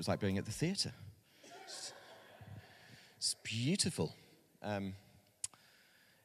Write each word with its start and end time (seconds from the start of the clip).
was 0.00 0.08
like 0.08 0.18
being 0.18 0.38
at 0.38 0.46
the 0.46 0.50
theatre. 0.50 0.94
It's 3.18 3.36
beautiful. 3.42 4.14
Um, 4.62 4.94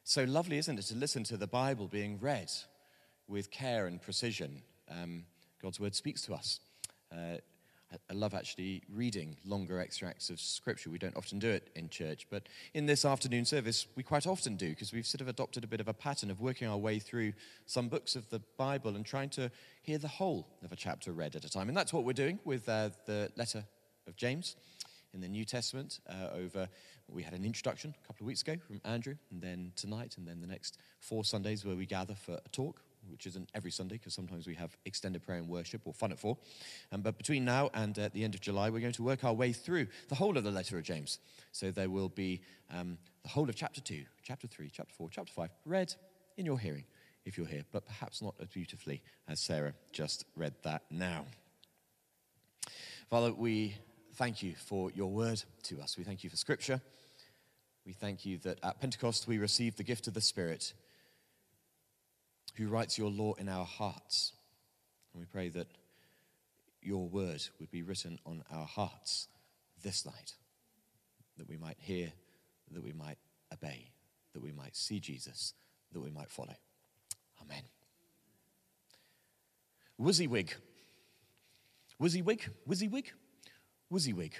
so 0.02 0.24
lovely, 0.24 0.56
isn't 0.56 0.78
it, 0.78 0.86
to 0.86 0.94
listen 0.94 1.24
to 1.24 1.36
the 1.36 1.46
Bible 1.46 1.86
being 1.86 2.18
read 2.18 2.50
with 3.28 3.50
care 3.50 3.86
and 3.86 4.00
precision. 4.00 4.62
Um, 4.90 5.24
God's 5.60 5.78
word 5.78 5.94
speaks 5.94 6.22
to 6.22 6.32
us. 6.32 6.60
Uh, 7.12 7.36
I 7.92 8.14
love 8.14 8.34
actually 8.34 8.82
reading 8.92 9.36
longer 9.44 9.78
extracts 9.78 10.28
of 10.28 10.40
scripture. 10.40 10.90
We 10.90 10.98
don't 10.98 11.16
often 11.16 11.38
do 11.38 11.48
it 11.50 11.70
in 11.76 11.88
church, 11.88 12.26
but 12.30 12.48
in 12.74 12.86
this 12.86 13.04
afternoon 13.04 13.44
service, 13.44 13.86
we 13.94 14.02
quite 14.02 14.26
often 14.26 14.56
do 14.56 14.70
because 14.70 14.92
we've 14.92 15.06
sort 15.06 15.20
of 15.20 15.28
adopted 15.28 15.64
a 15.64 15.68
bit 15.68 15.80
of 15.80 15.88
a 15.88 15.94
pattern 15.94 16.30
of 16.30 16.40
working 16.40 16.66
our 16.66 16.76
way 16.76 16.98
through 16.98 17.32
some 17.66 17.88
books 17.88 18.16
of 18.16 18.28
the 18.30 18.40
Bible 18.56 18.96
and 18.96 19.06
trying 19.06 19.30
to 19.30 19.50
hear 19.82 19.98
the 19.98 20.08
whole 20.08 20.48
of 20.64 20.72
a 20.72 20.76
chapter 20.76 21.12
read 21.12 21.36
at 21.36 21.44
a 21.44 21.50
time. 21.50 21.68
And 21.68 21.76
that's 21.76 21.92
what 21.92 22.04
we're 22.04 22.12
doing 22.12 22.40
with 22.44 22.68
uh, 22.68 22.90
the 23.06 23.30
letter 23.36 23.64
of 24.06 24.16
James 24.16 24.56
in 25.12 25.20
the 25.20 25.28
New 25.28 25.44
Testament. 25.44 26.00
Uh, 26.08 26.28
over, 26.34 26.68
we 27.08 27.22
had 27.22 27.32
an 27.32 27.44
introduction 27.44 27.94
a 28.02 28.06
couple 28.06 28.24
of 28.24 28.26
weeks 28.26 28.42
ago 28.42 28.56
from 28.66 28.80
Andrew, 28.84 29.14
and 29.30 29.40
then 29.40 29.72
tonight, 29.76 30.14
and 30.18 30.26
then 30.26 30.40
the 30.40 30.46
next 30.46 30.78
four 31.00 31.24
Sundays 31.24 31.64
where 31.64 31.76
we 31.76 31.86
gather 31.86 32.14
for 32.14 32.34
a 32.34 32.48
talk 32.50 32.82
which 33.10 33.26
isn't 33.26 33.48
every 33.54 33.70
Sunday 33.70 33.96
because 33.96 34.14
sometimes 34.14 34.46
we 34.46 34.54
have 34.54 34.76
extended 34.84 35.22
prayer 35.22 35.38
and 35.38 35.48
worship 35.48 35.82
or 35.84 35.92
fun 35.92 36.12
at 36.12 36.18
four. 36.18 36.36
Um, 36.92 37.02
but 37.02 37.18
between 37.18 37.44
now 37.44 37.70
and 37.74 37.98
uh, 37.98 38.08
the 38.12 38.24
end 38.24 38.34
of 38.34 38.40
July, 38.40 38.70
we're 38.70 38.80
going 38.80 38.92
to 38.92 39.02
work 39.02 39.24
our 39.24 39.32
way 39.32 39.52
through 39.52 39.86
the 40.08 40.14
whole 40.14 40.36
of 40.36 40.44
the 40.44 40.50
letter 40.50 40.78
of 40.78 40.84
James. 40.84 41.18
So 41.52 41.70
there 41.70 41.90
will 41.90 42.08
be 42.08 42.42
um, 42.72 42.98
the 43.22 43.28
whole 43.28 43.48
of 43.48 43.56
chapter 43.56 43.80
2, 43.80 44.04
chapter 44.22 44.46
3, 44.46 44.70
chapter 44.72 44.92
4, 44.94 45.08
chapter 45.10 45.32
5 45.32 45.50
read 45.64 45.94
in 46.36 46.46
your 46.46 46.58
hearing 46.58 46.84
if 47.24 47.36
you're 47.36 47.46
here, 47.46 47.64
but 47.72 47.84
perhaps 47.86 48.22
not 48.22 48.34
as 48.40 48.48
beautifully 48.48 49.02
as 49.28 49.40
Sarah 49.40 49.74
just 49.92 50.24
read 50.36 50.54
that 50.62 50.82
now. 50.90 51.26
Father, 53.08 53.32
we 53.32 53.76
thank 54.16 54.42
you 54.42 54.54
for 54.56 54.90
your 54.92 55.10
word 55.10 55.42
to 55.64 55.80
us. 55.80 55.98
We 55.98 56.04
thank 56.04 56.24
you 56.24 56.30
for 56.30 56.36
scripture. 56.36 56.80
We 57.84 57.92
thank 57.92 58.24
you 58.24 58.38
that 58.38 58.58
at 58.62 58.80
Pentecost 58.80 59.28
we 59.28 59.38
received 59.38 59.76
the 59.76 59.84
gift 59.84 60.08
of 60.08 60.14
the 60.14 60.22
Spirit 60.22 60.72
who 62.54 62.68
writes 62.68 62.96
your 62.96 63.10
law 63.10 63.34
in 63.34 63.48
our 63.48 63.66
hearts. 63.66 64.32
And 65.12 65.20
we 65.20 65.26
pray 65.26 65.50
that 65.50 65.66
your 66.80 67.06
word 67.06 67.42
would 67.60 67.70
be 67.70 67.82
written 67.82 68.18
on 68.24 68.42
our 68.50 68.64
hearts 68.64 69.28
this 69.82 70.06
night, 70.06 70.34
that 71.36 71.48
we 71.48 71.58
might 71.58 71.76
hear, 71.78 72.10
that 72.72 72.82
we 72.82 72.92
might 72.92 73.18
obey, 73.52 73.90
that 74.32 74.42
we 74.42 74.52
might 74.52 74.74
see 74.74 74.98
Jesus, 74.98 75.52
that 75.92 76.00
we 76.00 76.10
might 76.10 76.30
follow. 76.30 76.54
Amen. 77.42 77.62
WYSIWYG. 80.00 80.54
WYSIWYG? 82.00 82.40
WYSIWYG? 82.66 83.04
WYSIWYG. 83.92 84.32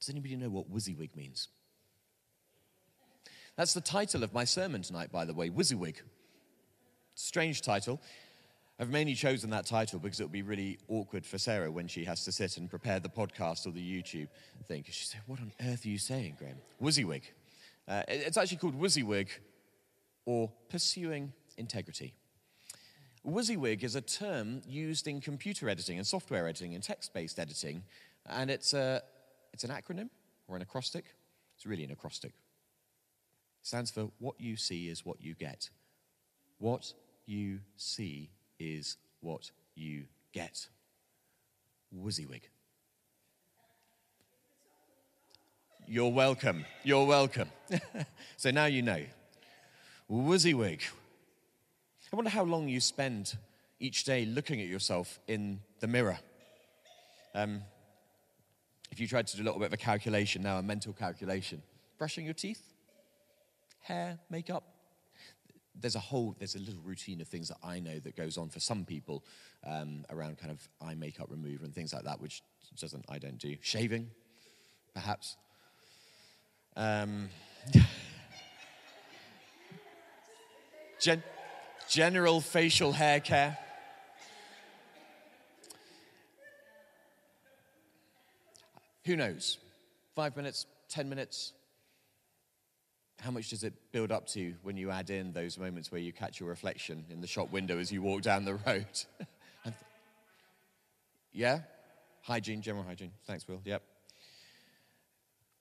Does 0.00 0.08
anybody 0.08 0.36
know 0.36 0.50
what 0.50 0.70
WYSIWYG 0.70 1.16
means? 1.16 1.48
That's 3.56 3.74
the 3.74 3.80
title 3.80 4.22
of 4.24 4.32
my 4.32 4.44
sermon 4.44 4.82
tonight, 4.82 5.12
by 5.12 5.24
the 5.24 5.34
way, 5.34 5.50
WYSIWYG. 5.50 5.96
Strange 7.14 7.62
title. 7.62 8.00
I've 8.78 8.90
mainly 8.90 9.14
chosen 9.14 9.50
that 9.50 9.66
title 9.66 10.00
because 10.00 10.18
it 10.18 10.24
would 10.24 10.32
be 10.32 10.42
really 10.42 10.78
awkward 10.88 11.24
for 11.24 11.38
Sarah 11.38 11.70
when 11.70 11.86
she 11.86 12.04
has 12.04 12.24
to 12.24 12.32
sit 12.32 12.56
and 12.56 12.68
prepare 12.68 12.98
the 12.98 13.08
podcast 13.08 13.66
or 13.66 13.70
the 13.70 13.80
YouTube 13.80 14.26
thing. 14.66 14.84
She 14.88 15.06
said, 15.06 15.20
What 15.26 15.38
on 15.40 15.52
earth 15.64 15.84
are 15.84 15.88
you 15.88 15.98
saying, 15.98 16.36
Graham? 16.38 16.56
WYSIWYG. 16.82 17.22
Uh, 17.86 18.02
it's 18.08 18.36
actually 18.36 18.56
called 18.56 18.78
WYSIWYG 18.78 19.28
or 20.26 20.50
Pursuing 20.68 21.32
Integrity. 21.56 22.14
WYSIWYG 23.26 23.82
is 23.84 23.96
a 23.96 24.02
term 24.02 24.60
used 24.68 25.08
in 25.08 25.20
computer 25.20 25.68
editing 25.68 25.96
and 25.96 26.06
software 26.06 26.46
editing 26.46 26.74
and 26.74 26.84
text 26.84 27.14
based 27.14 27.38
editing, 27.38 27.82
and 28.28 28.50
it's, 28.50 28.74
a, 28.74 29.02
it's 29.54 29.64
an 29.64 29.70
acronym 29.70 30.10
or 30.46 30.56
an 30.56 30.62
acrostic. 30.62 31.06
It's 31.56 31.64
really 31.64 31.84
an 31.84 31.90
acrostic. 31.90 32.32
It 32.32 33.66
stands 33.66 33.90
for 33.90 34.10
What 34.18 34.38
You 34.38 34.56
See 34.56 34.88
is 34.88 35.06
What 35.06 35.22
You 35.22 35.34
Get. 35.34 35.70
What 36.58 36.92
you 37.24 37.60
see 37.76 38.30
is 38.58 38.98
what 39.20 39.50
you 39.74 40.04
get. 40.32 40.68
WYSIWYG. 41.96 42.42
You're 45.86 46.12
welcome. 46.12 46.66
You're 46.82 47.06
welcome. 47.06 47.48
so 48.36 48.50
now 48.50 48.66
you 48.66 48.82
know. 48.82 49.00
WYSIWYG. 50.10 50.80
I 52.14 52.16
wonder 52.16 52.30
how 52.30 52.44
long 52.44 52.68
you 52.68 52.78
spend 52.78 53.36
each 53.80 54.04
day 54.04 54.24
looking 54.24 54.60
at 54.60 54.68
yourself 54.68 55.18
in 55.26 55.58
the 55.80 55.88
mirror. 55.88 56.16
Um, 57.34 57.62
if 58.92 59.00
you 59.00 59.08
tried 59.08 59.26
to 59.26 59.36
do 59.36 59.42
a 59.42 59.46
little 59.46 59.58
bit 59.58 59.66
of 59.66 59.72
a 59.72 59.76
calculation 59.76 60.40
now, 60.40 60.58
a 60.58 60.62
mental 60.62 60.92
calculation, 60.92 61.60
brushing 61.98 62.24
your 62.24 62.34
teeth, 62.34 62.62
hair, 63.80 64.20
makeup, 64.30 64.62
there's 65.74 65.96
a 65.96 65.98
whole 65.98 66.36
there's 66.38 66.54
a 66.54 66.60
little 66.60 66.80
routine 66.84 67.20
of 67.20 67.26
things 67.26 67.48
that 67.48 67.58
I 67.64 67.80
know 67.80 67.98
that 67.98 68.14
goes 68.14 68.38
on 68.38 68.48
for 68.48 68.60
some 68.60 68.84
people 68.84 69.24
um, 69.66 70.04
around 70.08 70.38
kind 70.38 70.52
of 70.52 70.68
eye 70.80 70.94
makeup 70.94 71.26
remover 71.32 71.64
and 71.64 71.74
things 71.74 71.92
like 71.92 72.04
that, 72.04 72.20
which 72.20 72.44
doesn't 72.80 73.04
I 73.08 73.18
don't 73.18 73.38
do. 73.38 73.56
Shaving, 73.60 74.08
perhaps. 74.94 75.36
Um, 76.76 77.28
gen- 81.00 81.24
general 81.94 82.40
facial 82.40 82.90
hair 82.90 83.20
care. 83.20 83.56
Who 89.04 89.14
knows? 89.14 89.58
Five 90.16 90.36
minutes, 90.36 90.66
ten 90.88 91.08
minutes, 91.08 91.52
how 93.20 93.30
much 93.30 93.50
does 93.50 93.62
it 93.62 93.74
build 93.92 94.10
up 94.10 94.26
to 94.28 94.54
when 94.62 94.76
you 94.76 94.90
add 94.90 95.08
in 95.10 95.32
those 95.32 95.56
moments 95.56 95.92
where 95.92 96.00
you 96.00 96.12
catch 96.12 96.40
your 96.40 96.48
reflection 96.48 97.04
in 97.10 97.20
the 97.20 97.28
shop 97.28 97.52
window 97.52 97.78
as 97.78 97.92
you 97.92 98.02
walk 98.02 98.22
down 98.22 98.44
the 98.44 98.54
road? 98.66 98.86
yeah? 101.32 101.60
Hygiene, 102.22 102.60
general 102.60 102.84
hygiene. 102.84 103.12
Thanks, 103.24 103.46
Will. 103.46 103.60
Yep. 103.64 103.82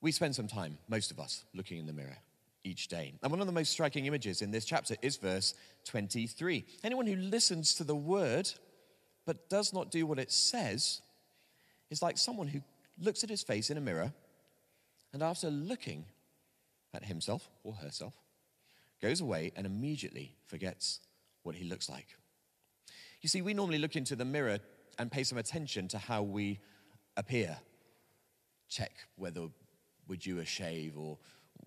We 0.02 0.12
spend 0.12 0.36
some 0.36 0.48
time, 0.48 0.80
most 0.90 1.12
of 1.12 1.20
us, 1.20 1.46
looking 1.54 1.78
in 1.78 1.86
the 1.86 1.94
mirror 1.94 2.18
each 2.64 2.88
day. 2.88 3.14
And 3.22 3.32
one 3.32 3.42
of 3.42 3.48
the 3.48 3.54
most 3.54 3.72
striking 3.72 4.06
images 4.06 4.42
in 4.42 4.52
this 4.52 4.66
chapter 4.66 4.96
is 5.02 5.18
verse 5.18 5.54
23. 5.86 6.66
Anyone 6.84 7.08
who 7.08 7.16
listens 7.16 7.76
to 7.76 7.84
the 7.84 7.96
word 7.96 8.50
but 9.26 9.50
does 9.50 9.74
not 9.74 9.92
do 9.92 10.06
what 10.06 10.20
it 10.20 10.32
says 10.32 11.02
is 11.90 12.02
like 12.02 12.18
someone 12.18 12.48
who 12.48 12.62
looks 13.00 13.24
at 13.24 13.30
his 13.30 13.44
face 13.44 13.70
in 13.70 13.78
a 13.78 13.82
mirror 13.82 14.14
and 15.14 15.22
after 15.22 15.50
looking 15.50 16.06
at 16.94 17.06
himself 17.06 17.50
or 17.64 17.74
herself, 17.74 18.14
goes 19.02 19.22
away 19.22 19.52
and 19.56 19.66
immediately 19.66 20.36
forgets 20.48 21.00
what 21.44 21.56
he 21.56 21.66
looks 21.66 21.90
like. 21.90 22.08
You 23.22 23.30
see, 23.30 23.42
we 23.42 23.54
normally 23.54 23.78
look 23.78 23.96
into 23.96 24.16
the 24.16 24.26
mirror 24.26 24.60
and 24.98 25.12
pay 25.12 25.24
some 25.24 25.38
attention 25.38 25.88
to 25.90 25.98
how 25.98 26.24
we 26.24 26.60
appear, 27.18 27.58
check 28.70 28.92
whether 29.16 29.48
we're 30.08 30.16
due 30.16 30.40
a 30.40 30.46
shave 30.46 30.98
or 30.98 31.18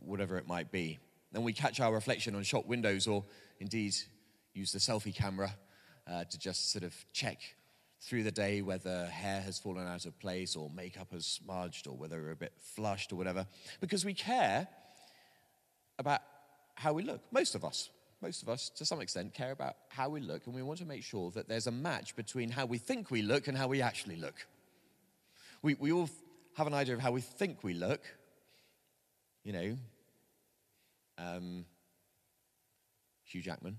whatever 0.04 0.38
it 0.38 0.46
might 0.46 0.70
be. 0.70 0.98
Then 1.32 1.42
we 1.42 1.52
catch 1.52 1.80
our 1.80 1.92
reflection 1.92 2.34
on 2.34 2.42
shop 2.42 2.66
windows 2.66 3.06
or 3.06 3.24
indeed 3.60 3.94
use 4.54 4.72
the 4.72 4.78
selfie 4.78 5.14
camera 5.14 5.54
uh, 6.10 6.24
to 6.24 6.38
just 6.38 6.72
sort 6.72 6.84
of 6.84 6.94
check 7.12 7.38
through 8.00 8.22
the 8.22 8.30
day 8.30 8.62
whether 8.62 9.06
hair 9.06 9.40
has 9.40 9.58
fallen 9.58 9.86
out 9.86 10.06
of 10.06 10.18
place 10.18 10.54
or 10.54 10.70
makeup 10.70 11.08
has 11.12 11.26
smudged 11.26 11.86
or 11.86 11.96
whether 11.96 12.20
we're 12.20 12.30
a 12.30 12.36
bit 12.36 12.52
flushed 12.56 13.12
or 13.12 13.16
whatever. 13.16 13.46
Because 13.80 14.04
we 14.04 14.14
care 14.14 14.68
about 15.98 16.20
how 16.74 16.92
we 16.92 17.02
look. 17.02 17.20
Most 17.32 17.54
of 17.54 17.64
us, 17.64 17.90
most 18.20 18.42
of 18.42 18.48
us, 18.48 18.70
to 18.76 18.84
some 18.84 19.00
extent, 19.00 19.34
care 19.34 19.50
about 19.50 19.76
how 19.88 20.08
we 20.08 20.20
look, 20.20 20.46
and 20.46 20.54
we 20.54 20.62
want 20.62 20.78
to 20.78 20.84
make 20.84 21.02
sure 21.02 21.30
that 21.32 21.48
there's 21.48 21.66
a 21.66 21.72
match 21.72 22.14
between 22.16 22.50
how 22.50 22.66
we 22.66 22.78
think 22.78 23.10
we 23.10 23.22
look 23.22 23.48
and 23.48 23.56
how 23.56 23.66
we 23.66 23.82
actually 23.82 24.16
look. 24.16 24.46
We, 25.62 25.74
we 25.74 25.92
all 25.92 26.08
have 26.56 26.66
an 26.66 26.74
idea 26.74 26.94
of 26.94 27.00
how 27.00 27.12
we 27.12 27.20
think 27.20 27.64
we 27.64 27.74
look, 27.74 28.02
you 29.46 29.52
know, 29.52 29.78
um, 31.18 31.64
Hugh 33.24 33.42
Jackman, 33.42 33.76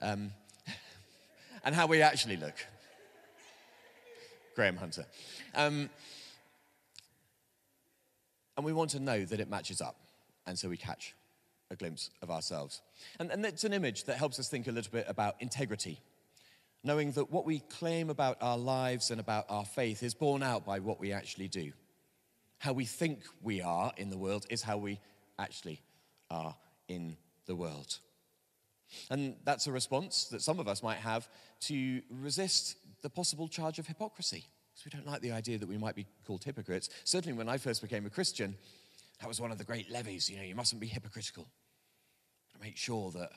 um, 0.00 0.32
and 1.64 1.74
how 1.74 1.86
we 1.86 2.00
actually 2.00 2.38
look. 2.38 2.54
Graham 4.54 4.76
Hunter. 4.76 5.04
Um, 5.54 5.90
and 8.56 8.64
we 8.64 8.72
want 8.72 8.90
to 8.90 9.00
know 9.00 9.26
that 9.26 9.40
it 9.40 9.50
matches 9.50 9.82
up 9.82 9.96
and 10.46 10.58
so 10.58 10.70
we 10.70 10.78
catch 10.78 11.14
a 11.70 11.76
glimpse 11.76 12.08
of 12.22 12.30
ourselves. 12.30 12.80
And, 13.18 13.30
and 13.30 13.44
it's 13.44 13.64
an 13.64 13.74
image 13.74 14.04
that 14.04 14.16
helps 14.16 14.38
us 14.38 14.48
think 14.48 14.68
a 14.68 14.72
little 14.72 14.92
bit 14.92 15.04
about 15.06 15.36
integrity, 15.40 16.00
knowing 16.82 17.12
that 17.12 17.30
what 17.30 17.44
we 17.44 17.60
claim 17.60 18.08
about 18.08 18.38
our 18.40 18.56
lives 18.58 19.10
and 19.10 19.20
about 19.20 19.44
our 19.50 19.66
faith 19.66 20.02
is 20.02 20.14
borne 20.14 20.42
out 20.42 20.64
by 20.64 20.78
what 20.78 20.98
we 20.98 21.12
actually 21.12 21.48
do. 21.48 21.72
How 22.62 22.72
we 22.72 22.84
think 22.84 23.24
we 23.42 23.60
are 23.60 23.92
in 23.96 24.08
the 24.08 24.16
world 24.16 24.46
is 24.48 24.62
how 24.62 24.78
we 24.78 25.00
actually 25.36 25.80
are 26.30 26.54
in 26.86 27.16
the 27.46 27.56
world. 27.56 27.98
And 29.10 29.34
that's 29.42 29.66
a 29.66 29.72
response 29.72 30.26
that 30.26 30.42
some 30.42 30.60
of 30.60 30.68
us 30.68 30.80
might 30.80 30.98
have 30.98 31.28
to 31.62 32.00
resist 32.08 32.76
the 33.02 33.10
possible 33.10 33.48
charge 33.48 33.80
of 33.80 33.88
hypocrisy 33.88 34.44
Because 34.72 34.84
we 34.84 34.96
don't 34.96 35.10
like 35.10 35.22
the 35.22 35.32
idea 35.32 35.58
that 35.58 35.68
we 35.68 35.76
might 35.76 35.96
be 35.96 36.06
called 36.24 36.44
hypocrites. 36.44 36.88
Certainly, 37.02 37.36
when 37.36 37.48
I 37.48 37.58
first 37.58 37.82
became 37.82 38.06
a 38.06 38.10
Christian, 38.10 38.54
that 39.18 39.26
was 39.26 39.40
one 39.40 39.50
of 39.50 39.58
the 39.58 39.64
great 39.64 39.90
levies. 39.90 40.30
You 40.30 40.36
know, 40.36 40.44
you 40.44 40.54
mustn't 40.54 40.80
be 40.80 40.86
hypocritical. 40.86 41.48
Make 42.62 42.76
sure 42.76 43.10
that 43.10 43.32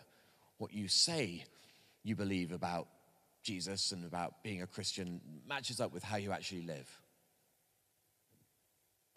what 0.60 0.72
you 0.72 0.88
say 0.88 1.46
you 2.04 2.16
believe 2.16 2.52
about 2.52 2.88
Jesus 3.42 3.92
and 3.92 4.06
about 4.06 4.44
being 4.44 4.62
a 4.62 4.68
Christian 4.68 5.20
matches 5.50 5.82
up 5.82 5.92
with 5.92 6.04
how 6.04 6.18
you 6.18 6.32
actually 6.32 6.62
live. 6.62 6.88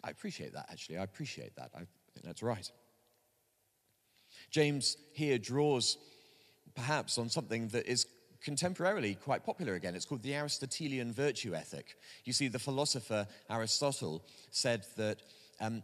I 0.03 0.09
appreciate 0.09 0.53
that, 0.53 0.67
actually. 0.71 0.97
I 0.97 1.03
appreciate 1.03 1.55
that. 1.55 1.71
I 1.73 1.79
think 1.79 2.25
that's 2.25 2.43
right. 2.43 2.69
James 4.51 4.97
here 5.13 5.37
draws 5.37 5.97
perhaps 6.75 7.17
on 7.17 7.29
something 7.29 7.67
that 7.69 7.87
is 7.87 8.05
contemporarily 8.45 9.19
quite 9.19 9.43
popular 9.45 9.75
again. 9.75 9.95
It's 9.95 10.05
called 10.05 10.23
the 10.23 10.35
Aristotelian 10.35 11.11
virtue 11.11 11.53
ethic. 11.53 11.97
You 12.23 12.33
see, 12.33 12.47
the 12.47 12.59
philosopher 12.59 13.27
Aristotle 13.49 14.23
said 14.51 14.85
that 14.97 15.21
um, 15.59 15.83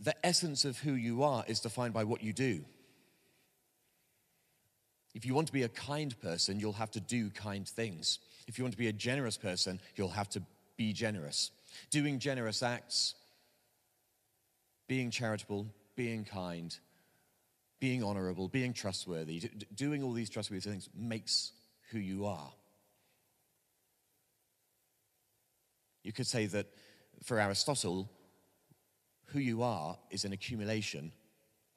the 0.00 0.14
essence 0.26 0.64
of 0.64 0.78
who 0.78 0.94
you 0.94 1.22
are 1.22 1.44
is 1.46 1.60
defined 1.60 1.94
by 1.94 2.04
what 2.04 2.22
you 2.22 2.32
do. 2.32 2.64
If 5.14 5.26
you 5.26 5.34
want 5.34 5.46
to 5.48 5.52
be 5.52 5.62
a 5.62 5.68
kind 5.68 6.18
person, 6.20 6.58
you'll 6.58 6.72
have 6.72 6.90
to 6.92 7.00
do 7.00 7.30
kind 7.30 7.68
things. 7.68 8.18
If 8.48 8.58
you 8.58 8.64
want 8.64 8.72
to 8.72 8.78
be 8.78 8.88
a 8.88 8.92
generous 8.92 9.36
person, 9.36 9.78
you'll 9.94 10.08
have 10.08 10.28
to 10.30 10.42
be 10.76 10.92
generous. 10.92 11.50
Doing 11.90 12.18
generous 12.18 12.62
acts, 12.62 13.14
being 14.86 15.10
charitable, 15.10 15.66
being 15.96 16.24
kind, 16.24 16.76
being 17.80 18.02
honorable, 18.02 18.48
being 18.48 18.72
trustworthy, 18.72 19.40
doing 19.74 20.02
all 20.02 20.12
these 20.12 20.30
trustworthy 20.30 20.60
things 20.60 20.88
makes 20.94 21.52
who 21.90 21.98
you 21.98 22.26
are. 22.26 22.52
You 26.02 26.12
could 26.12 26.26
say 26.26 26.46
that 26.46 26.66
for 27.22 27.38
Aristotle, 27.38 28.10
who 29.26 29.38
you 29.38 29.62
are 29.62 29.96
is 30.10 30.24
an 30.24 30.32
accumulation 30.32 31.12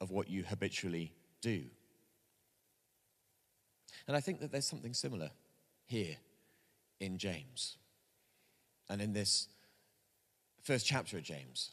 of 0.00 0.10
what 0.10 0.28
you 0.28 0.42
habitually 0.42 1.12
do. 1.40 1.62
And 4.06 4.16
I 4.16 4.20
think 4.20 4.40
that 4.40 4.52
there's 4.52 4.66
something 4.66 4.94
similar 4.94 5.30
here 5.86 6.16
in 7.00 7.18
James 7.18 7.76
and 8.88 9.00
in 9.00 9.12
this 9.12 9.48
first 10.62 10.86
chapter 10.86 11.16
of 11.16 11.22
James 11.22 11.72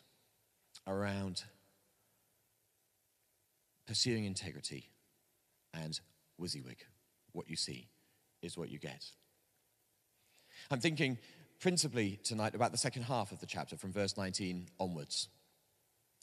around 0.87 1.43
pursuing 3.87 4.25
integrity 4.25 4.89
and 5.73 5.99
WYSIWYG. 6.39 6.77
What 7.31 7.49
you 7.49 7.55
see 7.55 7.87
is 8.41 8.57
what 8.57 8.69
you 8.69 8.79
get. 8.79 9.05
I'm 10.69 10.79
thinking 10.79 11.17
principally 11.59 12.19
tonight 12.23 12.55
about 12.55 12.71
the 12.71 12.77
second 12.77 13.03
half 13.03 13.31
of 13.31 13.39
the 13.39 13.45
chapter 13.45 13.77
from 13.77 13.91
verse 13.91 14.17
19 14.17 14.67
onwards. 14.79 15.29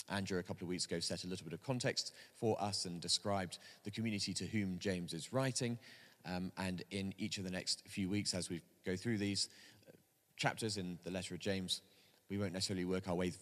Andrew, 0.09 0.39
a 0.39 0.43
couple 0.43 0.65
of 0.65 0.69
weeks 0.69 0.85
ago, 0.85 1.01
set 1.01 1.25
a 1.25 1.27
little 1.27 1.45
bit 1.45 1.53
of 1.53 1.63
context 1.63 2.13
for 2.35 2.61
us 2.61 2.85
and 2.85 3.01
described 3.01 3.59
the 3.85 3.91
community 3.91 4.35
to 4.35 4.45
whom 4.45 4.79
James 4.79 5.15
is 5.15 5.33
writing. 5.33 5.79
Um, 6.27 6.53
and 6.59 6.83
in 6.91 7.15
each 7.17 7.39
of 7.39 7.45
the 7.45 7.51
next 7.51 7.83
few 7.89 8.09
weeks, 8.09 8.35
as 8.35 8.51
we 8.51 8.61
go 8.85 8.97
through 8.97 9.19
these 9.19 9.49
uh, 9.89 9.93
chapters 10.37 10.77
in 10.77 10.99
the 11.05 11.11
letter 11.11 11.35
of 11.35 11.41
James, 11.41 11.81
we 12.29 12.39
won't 12.39 12.53
necessarily 12.53 12.85
work 12.85 13.09
our 13.09 13.15
way 13.15 13.33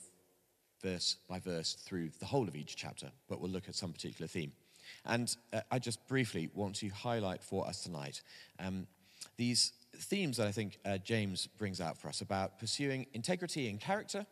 verse 0.82 1.16
by 1.28 1.38
verse 1.38 1.74
through 1.74 2.10
the 2.18 2.26
whole 2.26 2.48
of 2.48 2.56
each 2.56 2.76
chapter, 2.76 3.10
but 3.28 3.40
we'll 3.40 3.50
look 3.50 3.68
at 3.68 3.74
some 3.74 3.92
particular 3.92 4.28
theme. 4.28 4.52
And 5.04 5.34
uh, 5.52 5.60
I 5.70 5.78
just 5.78 6.06
briefly 6.08 6.50
want 6.54 6.76
to 6.76 6.88
highlight 6.88 7.42
for 7.42 7.66
us 7.66 7.82
tonight 7.82 8.22
um, 8.58 8.86
these 9.36 9.72
themes 9.96 10.36
that 10.36 10.46
I 10.46 10.52
think 10.52 10.78
uh, 10.84 10.98
James 10.98 11.46
brings 11.58 11.80
out 11.80 11.96
for 11.96 12.08
us 12.08 12.20
about 12.20 12.58
pursuing 12.58 13.06
integrity 13.14 13.68
in 13.68 13.78
character, 13.78 14.26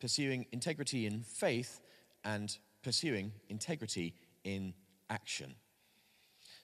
pursuing 0.00 0.46
integrity 0.52 1.06
in 1.06 1.22
faith, 1.22 1.80
and 2.24 2.56
pursuing 2.82 3.32
integrity 3.48 4.14
in 4.44 4.74
action. 5.10 5.54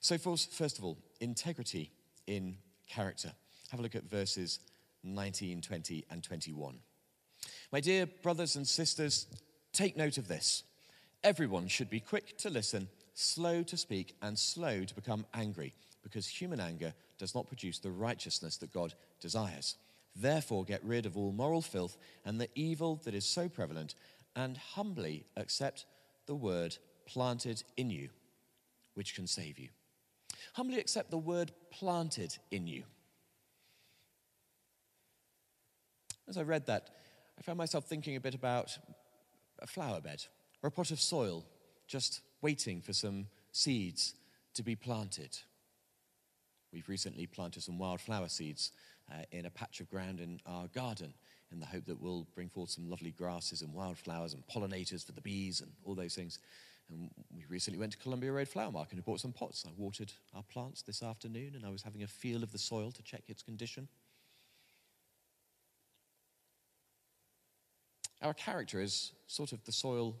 So, 0.01 0.17
first 0.17 0.77
of 0.77 0.83
all, 0.83 0.97
integrity 1.19 1.91
in 2.27 2.57
character. 2.87 3.31
Have 3.71 3.79
a 3.79 3.83
look 3.83 3.95
at 3.95 4.09
verses 4.09 4.59
19, 5.03 5.61
20, 5.61 6.05
and 6.09 6.23
21. 6.23 6.79
My 7.71 7.79
dear 7.79 8.07
brothers 8.07 8.55
and 8.55 8.67
sisters, 8.67 9.27
take 9.73 9.95
note 9.95 10.17
of 10.17 10.27
this. 10.27 10.63
Everyone 11.23 11.67
should 11.67 11.89
be 11.89 11.99
quick 11.99 12.37
to 12.39 12.49
listen, 12.49 12.87
slow 13.13 13.61
to 13.63 13.77
speak, 13.77 14.15
and 14.21 14.39
slow 14.39 14.83
to 14.83 14.95
become 14.95 15.25
angry, 15.35 15.75
because 16.01 16.27
human 16.27 16.59
anger 16.59 16.93
does 17.19 17.35
not 17.35 17.47
produce 17.47 17.77
the 17.77 17.91
righteousness 17.91 18.57
that 18.57 18.73
God 18.73 18.95
desires. 19.21 19.75
Therefore, 20.15 20.65
get 20.65 20.83
rid 20.83 21.05
of 21.05 21.15
all 21.15 21.31
moral 21.31 21.61
filth 21.61 21.95
and 22.25 22.41
the 22.41 22.49
evil 22.55 22.99
that 23.03 23.13
is 23.13 23.25
so 23.25 23.47
prevalent, 23.47 23.93
and 24.35 24.57
humbly 24.57 25.25
accept 25.37 25.85
the 26.25 26.35
word 26.35 26.77
planted 27.05 27.63
in 27.77 27.91
you, 27.91 28.09
which 28.95 29.13
can 29.13 29.27
save 29.27 29.59
you. 29.59 29.69
Humbly 30.53 30.79
accept 30.79 31.11
the 31.11 31.17
word 31.17 31.51
planted 31.69 32.35
in 32.49 32.65
you. 32.65 32.83
As 36.27 36.37
I 36.37 36.43
read 36.43 36.65
that, 36.67 36.89
I 37.39 37.41
found 37.41 37.57
myself 37.57 37.85
thinking 37.85 38.17
a 38.17 38.19
bit 38.19 38.35
about 38.35 38.77
a 39.59 39.67
flower 39.67 40.01
bed 40.01 40.25
or 40.61 40.67
a 40.67 40.71
pot 40.71 40.91
of 40.91 40.99
soil 40.99 41.45
just 41.87 42.19
waiting 42.41 42.81
for 42.81 42.91
some 42.91 43.27
seeds 43.53 44.15
to 44.55 44.61
be 44.61 44.75
planted. 44.75 45.37
We've 46.73 46.89
recently 46.89 47.27
planted 47.27 47.63
some 47.63 47.79
wildflower 47.79 48.27
seeds 48.27 48.73
uh, 49.09 49.23
in 49.31 49.45
a 49.45 49.49
patch 49.49 49.79
of 49.79 49.89
ground 49.89 50.19
in 50.19 50.41
our 50.45 50.67
garden 50.67 51.13
in 51.51 51.61
the 51.61 51.65
hope 51.65 51.85
that 51.85 52.01
we'll 52.01 52.27
bring 52.35 52.49
forth 52.49 52.71
some 52.71 52.89
lovely 52.89 53.11
grasses 53.11 53.61
and 53.61 53.73
wildflowers 53.73 54.33
and 54.33 54.43
pollinators 54.47 55.05
for 55.05 55.13
the 55.13 55.21
bees 55.21 55.61
and 55.61 55.71
all 55.85 55.95
those 55.95 56.15
things. 56.15 56.39
And 56.89 57.09
we 57.33 57.45
recently 57.47 57.79
went 57.79 57.93
to 57.93 57.97
Columbia 57.97 58.33
Road 58.33 58.49
Flower 58.49 58.71
Market 58.71 58.95
and 58.95 59.05
bought 59.05 59.21
some 59.21 59.31
pots. 59.31 59.63
I 59.65 59.71
watered 59.77 60.11
our 60.35 60.43
plants 60.43 60.81
this 60.81 61.01
afternoon 61.01 61.53
and 61.55 61.65
I 61.65 61.69
was 61.69 61.83
having 61.83 62.03
a 62.03 62.07
feel 62.07 62.43
of 62.43 62.51
the 62.51 62.59
soil 62.59 62.91
to 62.91 63.01
check 63.01 63.23
its 63.27 63.41
condition. 63.41 63.87
Our 68.21 68.33
character 68.33 68.81
is 68.81 69.13
sort 69.27 69.53
of 69.53 69.63
the 69.65 69.71
soil 69.71 70.15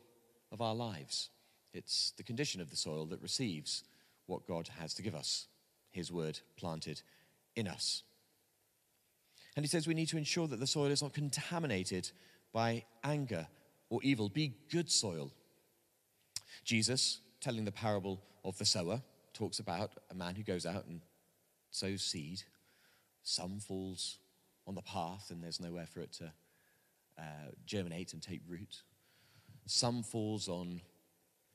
of 0.51 0.61
our 0.61 0.75
lives. 0.75 1.29
It's 1.73 2.11
the 2.17 2.23
condition 2.23 2.61
of 2.61 2.69
the 2.69 2.75
soil 2.75 3.05
that 3.07 3.21
receives 3.21 3.83
what 4.25 4.47
God 4.47 4.69
has 4.79 4.93
to 4.95 5.01
give 5.01 5.15
us, 5.15 5.47
His 5.91 6.11
word 6.11 6.39
planted 6.57 7.01
in 7.55 7.67
us. 7.67 8.03
And 9.55 9.65
He 9.65 9.69
says 9.69 9.87
we 9.87 9.93
need 9.93 10.07
to 10.09 10.17
ensure 10.17 10.47
that 10.47 10.59
the 10.59 10.67
soil 10.67 10.91
is 10.91 11.01
not 11.01 11.13
contaminated 11.13 12.11
by 12.53 12.85
anger 13.03 13.47
or 13.89 13.99
evil. 14.03 14.29
Be 14.29 14.53
good 14.69 14.89
soil 14.89 15.31
Jesus, 16.63 17.19
telling 17.41 17.65
the 17.65 17.71
parable 17.71 18.21
of 18.43 18.57
the 18.57 18.65
sower, 18.65 19.01
talks 19.33 19.59
about 19.59 19.91
a 20.11 20.15
man 20.15 20.35
who 20.35 20.43
goes 20.43 20.65
out 20.65 20.85
and 20.85 21.01
sows 21.71 22.03
seed. 22.03 22.43
Some 23.23 23.59
falls 23.59 24.19
on 24.67 24.75
the 24.75 24.81
path 24.81 25.31
and 25.31 25.43
there's 25.43 25.59
nowhere 25.59 25.87
for 25.87 26.01
it 26.01 26.11
to 26.13 26.31
uh, 27.19 27.51
germinate 27.65 28.13
and 28.13 28.21
take 28.21 28.41
root. 28.47 28.83
Some 29.65 30.03
falls 30.03 30.47
on 30.47 30.81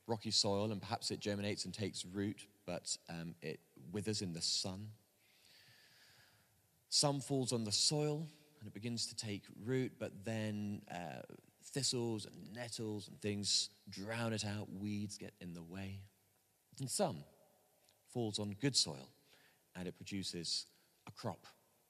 rocky 0.06 0.30
soil 0.30 0.70
and 0.70 0.80
perhaps 0.80 1.10
it 1.10 1.20
germinates 1.20 1.64
and 1.64 1.72
takes 1.72 2.04
root, 2.04 2.46
but 2.66 2.96
um, 3.08 3.34
it 3.42 3.60
withers 3.92 4.22
in 4.22 4.32
the 4.32 4.42
sun. 4.42 4.88
Some 6.90 7.20
falls 7.20 7.52
on 7.52 7.64
the 7.64 7.72
soil 7.72 8.28
and 8.60 8.68
it 8.68 8.74
begins 8.74 9.06
to 9.06 9.16
take 9.16 9.42
root, 9.64 9.92
but 9.98 10.12
then 10.24 10.82
uh, 10.90 11.22
thistles 11.64 12.26
and 12.26 12.52
nettles 12.54 13.08
and 13.08 13.20
things 13.20 13.70
drown 13.90 14.32
it 14.32 14.44
out, 14.44 14.68
weeds 14.78 15.18
get 15.18 15.32
in 15.40 15.54
the 15.54 15.62
way. 15.62 16.00
And 16.78 16.90
some 16.90 17.24
falls 18.12 18.38
on 18.38 18.54
good 18.60 18.76
soil 18.76 19.08
and 19.74 19.88
it 19.88 19.96
produces 19.96 20.66
a 21.06 21.10
crop 21.10 21.46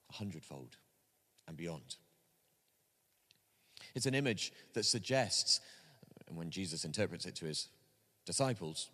a 0.09 0.13
hundredfold 0.13 0.77
and 1.47 1.57
beyond. 1.57 1.95
It's 3.95 4.05
an 4.05 4.13
image 4.13 4.51
that 4.73 4.83
suggests, 4.83 5.61
when 6.29 6.51
Jesus 6.51 6.83
interprets 6.83 7.25
it 7.25 7.35
to 7.35 7.45
his 7.45 7.69
disciples, 8.25 8.89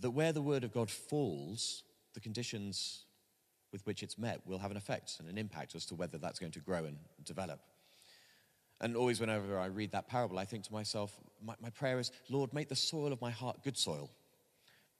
that 0.00 0.10
where 0.10 0.32
the 0.32 0.42
word 0.42 0.64
of 0.64 0.72
God 0.72 0.90
falls, 0.90 1.84
the 2.14 2.20
conditions 2.20 3.04
with 3.72 3.86
which 3.86 4.02
it's 4.02 4.18
met 4.18 4.46
will 4.46 4.58
have 4.58 4.70
an 4.70 4.76
effect 4.76 5.16
and 5.20 5.28
an 5.28 5.38
impact 5.38 5.74
as 5.74 5.86
to 5.86 5.94
whether 5.94 6.18
that's 6.18 6.38
going 6.38 6.52
to 6.52 6.60
grow 6.60 6.84
and 6.84 6.98
develop. 7.24 7.60
And 8.80 8.96
always, 8.96 9.20
whenever 9.20 9.58
I 9.58 9.66
read 9.66 9.92
that 9.92 10.08
parable, 10.08 10.38
I 10.38 10.44
think 10.44 10.64
to 10.64 10.72
myself, 10.72 11.16
my, 11.42 11.54
my, 11.62 11.70
prayer 11.70 12.00
is, 12.00 12.10
Lord, 12.28 12.52
make 12.52 12.68
the 12.68 12.76
soil 12.76 13.12
of 13.12 13.20
my 13.20 13.30
heart 13.30 13.62
good 13.62 13.78
soil. 13.78 14.10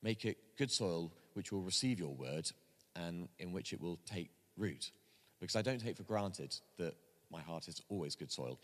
Make 0.03 0.25
it 0.25 0.39
good 0.57 0.71
soil 0.71 1.13
which 1.35 1.51
will 1.51 1.63
receive 1.63 1.99
your 1.99 2.15
word 2.15 2.51
and 2.95 3.29
in 3.41 3.53
which 3.53 3.73
it 3.73 3.81
will 3.81 3.99
take 4.07 4.31
root. 4.57 4.93
Because 5.41 5.57
I 5.57 5.63
don't 5.63 5.81
take 5.81 5.97
for 5.97 6.05
granted 6.05 6.55
that 6.79 6.95
my 7.33 7.41
heart 7.41 7.69
is 7.69 7.81
always 7.89 8.15
good 8.15 8.31
soil. 8.31 8.61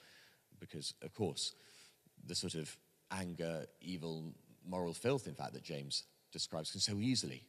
Because, 0.60 0.94
of 1.02 1.14
course, 1.14 1.54
the 2.26 2.34
sort 2.34 2.54
of 2.54 2.76
anger, 3.10 3.66
evil, 3.80 4.34
moral 4.66 4.92
filth, 4.92 5.26
in 5.26 5.34
fact, 5.34 5.54
that 5.54 5.62
James 5.62 6.04
describes 6.32 6.70
can 6.70 6.80
so 6.80 6.98
easily 7.00 7.44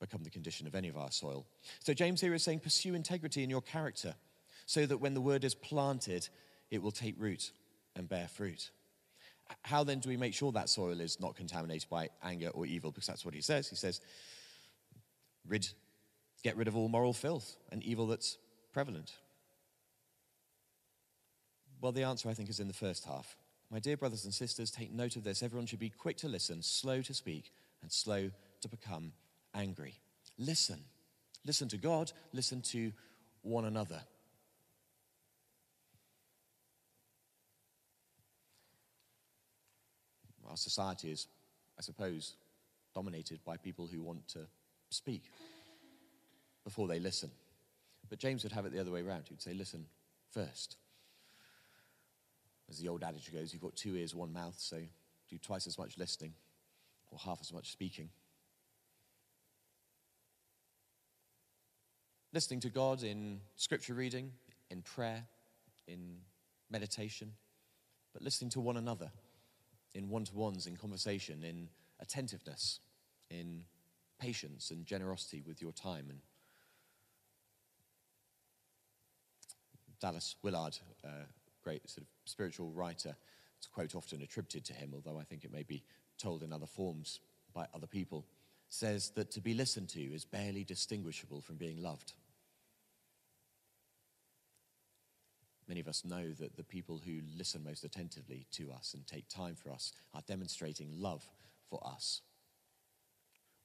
become 0.00 0.22
the 0.22 0.30
condition 0.30 0.66
of 0.66 0.74
any 0.74 0.88
of 0.88 0.96
our 0.96 1.10
soil. 1.10 1.46
So, 1.80 1.94
James 1.94 2.20
here 2.20 2.34
is 2.34 2.42
saying, 2.42 2.60
pursue 2.60 2.94
integrity 2.94 3.42
in 3.42 3.50
your 3.50 3.62
character 3.62 4.14
so 4.66 4.86
that 4.86 4.98
when 4.98 5.14
the 5.14 5.20
word 5.20 5.44
is 5.44 5.54
planted, 5.54 6.28
it 6.70 6.82
will 6.82 6.92
take 6.92 7.14
root 7.18 7.52
and 7.96 8.08
bear 8.08 8.28
fruit. 8.28 8.70
How 9.62 9.84
then 9.84 10.00
do 10.00 10.08
we 10.08 10.16
make 10.16 10.34
sure 10.34 10.52
that 10.52 10.68
soil 10.68 11.00
is 11.00 11.20
not 11.20 11.36
contaminated 11.36 11.88
by 11.90 12.08
anger 12.22 12.48
or 12.48 12.66
evil? 12.66 12.90
Because 12.90 13.06
that's 13.06 13.24
what 13.24 13.34
he 13.34 13.42
says. 13.42 13.68
He 13.68 13.76
says, 13.76 14.00
rid, 15.46 15.68
get 16.42 16.56
rid 16.56 16.68
of 16.68 16.76
all 16.76 16.88
moral 16.88 17.12
filth 17.12 17.56
and 17.70 17.82
evil 17.82 18.06
that's 18.06 18.38
prevalent. 18.72 19.12
Well, 21.84 21.92
the 21.92 22.04
answer, 22.04 22.30
I 22.30 22.32
think, 22.32 22.48
is 22.48 22.60
in 22.60 22.66
the 22.66 22.72
first 22.72 23.04
half. 23.04 23.36
My 23.70 23.78
dear 23.78 23.98
brothers 23.98 24.24
and 24.24 24.32
sisters, 24.32 24.70
take 24.70 24.90
note 24.90 25.16
of 25.16 25.22
this. 25.22 25.42
Everyone 25.42 25.66
should 25.66 25.80
be 25.80 25.90
quick 25.90 26.16
to 26.16 26.28
listen, 26.28 26.62
slow 26.62 27.02
to 27.02 27.12
speak, 27.12 27.52
and 27.82 27.92
slow 27.92 28.30
to 28.62 28.68
become 28.70 29.12
angry. 29.54 29.92
Listen. 30.38 30.78
Listen 31.44 31.68
to 31.68 31.76
God, 31.76 32.10
listen 32.32 32.62
to 32.62 32.90
one 33.42 33.66
another. 33.66 34.00
Our 40.48 40.56
society 40.56 41.10
is, 41.10 41.26
I 41.78 41.82
suppose, 41.82 42.32
dominated 42.94 43.40
by 43.44 43.58
people 43.58 43.86
who 43.86 44.00
want 44.00 44.26
to 44.28 44.46
speak 44.88 45.24
before 46.64 46.88
they 46.88 46.98
listen. 46.98 47.30
But 48.08 48.20
James 48.20 48.42
would 48.42 48.52
have 48.52 48.64
it 48.64 48.72
the 48.72 48.80
other 48.80 48.90
way 48.90 49.02
around. 49.02 49.24
He'd 49.28 49.42
say, 49.42 49.52
Listen 49.52 49.84
first. 50.32 50.78
As 52.74 52.80
the 52.80 52.88
old 52.88 53.04
adage 53.04 53.32
goes, 53.32 53.52
you've 53.52 53.62
got 53.62 53.76
two 53.76 53.94
ears, 53.94 54.16
one 54.16 54.32
mouth, 54.32 54.56
so 54.58 54.78
do 55.30 55.38
twice 55.38 55.68
as 55.68 55.78
much 55.78 55.96
listening 55.96 56.34
or 57.12 57.20
half 57.20 57.38
as 57.40 57.52
much 57.52 57.70
speaking. 57.70 58.08
Listening 62.32 62.58
to 62.58 62.70
God 62.70 63.04
in 63.04 63.38
scripture 63.54 63.94
reading, 63.94 64.32
in 64.72 64.82
prayer, 64.82 65.22
in 65.86 66.16
meditation, 66.68 67.30
but 68.12 68.22
listening 68.22 68.50
to 68.50 68.60
one 68.60 68.76
another 68.76 69.12
in 69.94 70.08
one 70.08 70.24
to 70.24 70.34
ones, 70.34 70.66
in 70.66 70.76
conversation, 70.76 71.44
in 71.44 71.68
attentiveness, 72.00 72.80
in 73.30 73.62
patience 74.18 74.72
and 74.72 74.84
generosity 74.84 75.44
with 75.46 75.62
your 75.62 75.70
time. 75.70 76.06
And 76.10 76.18
Dallas 80.00 80.34
Willard, 80.42 80.76
uh, 81.04 81.26
great 81.64 81.88
sort 81.88 82.02
of 82.02 82.08
spiritual 82.24 82.70
writer. 82.70 83.16
It's 83.58 83.66
quote 83.66 83.94
often 83.94 84.22
attributed 84.22 84.64
to 84.66 84.74
him, 84.74 84.92
although 84.94 85.18
I 85.18 85.24
think 85.24 85.44
it 85.44 85.52
may 85.52 85.62
be 85.62 85.82
told 86.18 86.42
in 86.42 86.52
other 86.52 86.66
forms 86.66 87.20
by 87.52 87.66
other 87.74 87.86
people, 87.86 88.26
says 88.68 89.10
that 89.10 89.30
to 89.32 89.40
be 89.40 89.54
listened 89.54 89.88
to 89.90 90.00
is 90.00 90.24
barely 90.24 90.64
distinguishable 90.64 91.40
from 91.40 91.56
being 91.56 91.82
loved. 91.82 92.12
Many 95.66 95.80
of 95.80 95.88
us 95.88 96.04
know 96.04 96.30
that 96.40 96.56
the 96.56 96.62
people 96.64 97.00
who 97.04 97.20
listen 97.36 97.64
most 97.64 97.84
attentively 97.84 98.46
to 98.52 98.70
us 98.70 98.92
and 98.92 99.06
take 99.06 99.28
time 99.28 99.54
for 99.54 99.70
us 99.70 99.92
are 100.12 100.22
demonstrating 100.26 100.90
love 100.98 101.24
for 101.70 101.80
us. 101.86 102.20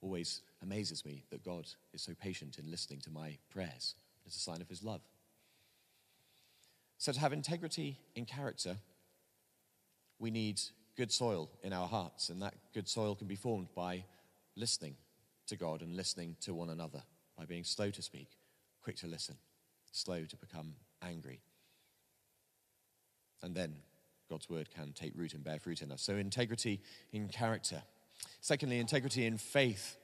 Always 0.02 0.42
amazes 0.64 1.04
me 1.04 1.26
that 1.30 1.44
God 1.44 1.68
is 1.94 2.02
so 2.02 2.14
patient 2.14 2.58
in 2.58 2.72
listening 2.72 3.02
to 3.02 3.12
my 3.12 3.38
prayers. 3.50 3.96
It's 4.26 4.38
a 4.38 4.40
sign 4.40 4.62
of 4.62 4.70
his 4.70 4.82
love. 4.82 5.02
So, 7.00 7.14
to 7.14 7.20
have 7.22 7.32
integrity 7.32 7.98
in 8.14 8.26
character, 8.26 8.76
we 10.20 10.32
need 10.32 10.60
good 10.98 11.14
soil 11.14 11.50
in 11.64 11.72
our 11.72 11.88
hearts, 11.88 12.28
and 12.28 12.42
that 12.42 12.56
good 12.74 12.90
soil 12.90 13.16
can 13.16 13.26
be 13.26 13.38
formed 13.38 13.70
by 13.74 14.04
listening 14.58 14.98
to 15.48 15.56
God 15.56 15.82
and 15.82 15.96
listening 15.96 16.36
to 16.42 16.54
one 16.54 16.70
another, 16.70 17.02
by 17.38 17.46
being 17.46 17.64
slow 17.64 17.90
to 17.90 18.02
speak, 18.02 18.28
quick 18.84 18.98
to 18.98 19.08
listen, 19.08 19.38
slow 19.94 20.26
to 20.26 20.36
become 20.36 20.74
angry. 21.02 21.40
And 23.42 23.56
then 23.56 23.76
God's 24.30 24.50
word 24.50 24.70
can 24.70 24.92
take 24.92 25.14
root 25.16 25.34
and 25.34 25.42
bear 25.42 25.58
fruit 25.58 25.82
in 25.82 25.94
us. 25.94 26.02
So, 26.02 26.18
integrity 26.18 26.82
in 27.14 27.30
character. 27.30 27.82
Secondly, 28.42 28.78
integrity 28.78 29.26
in 29.26 29.38
faith. 29.38 29.96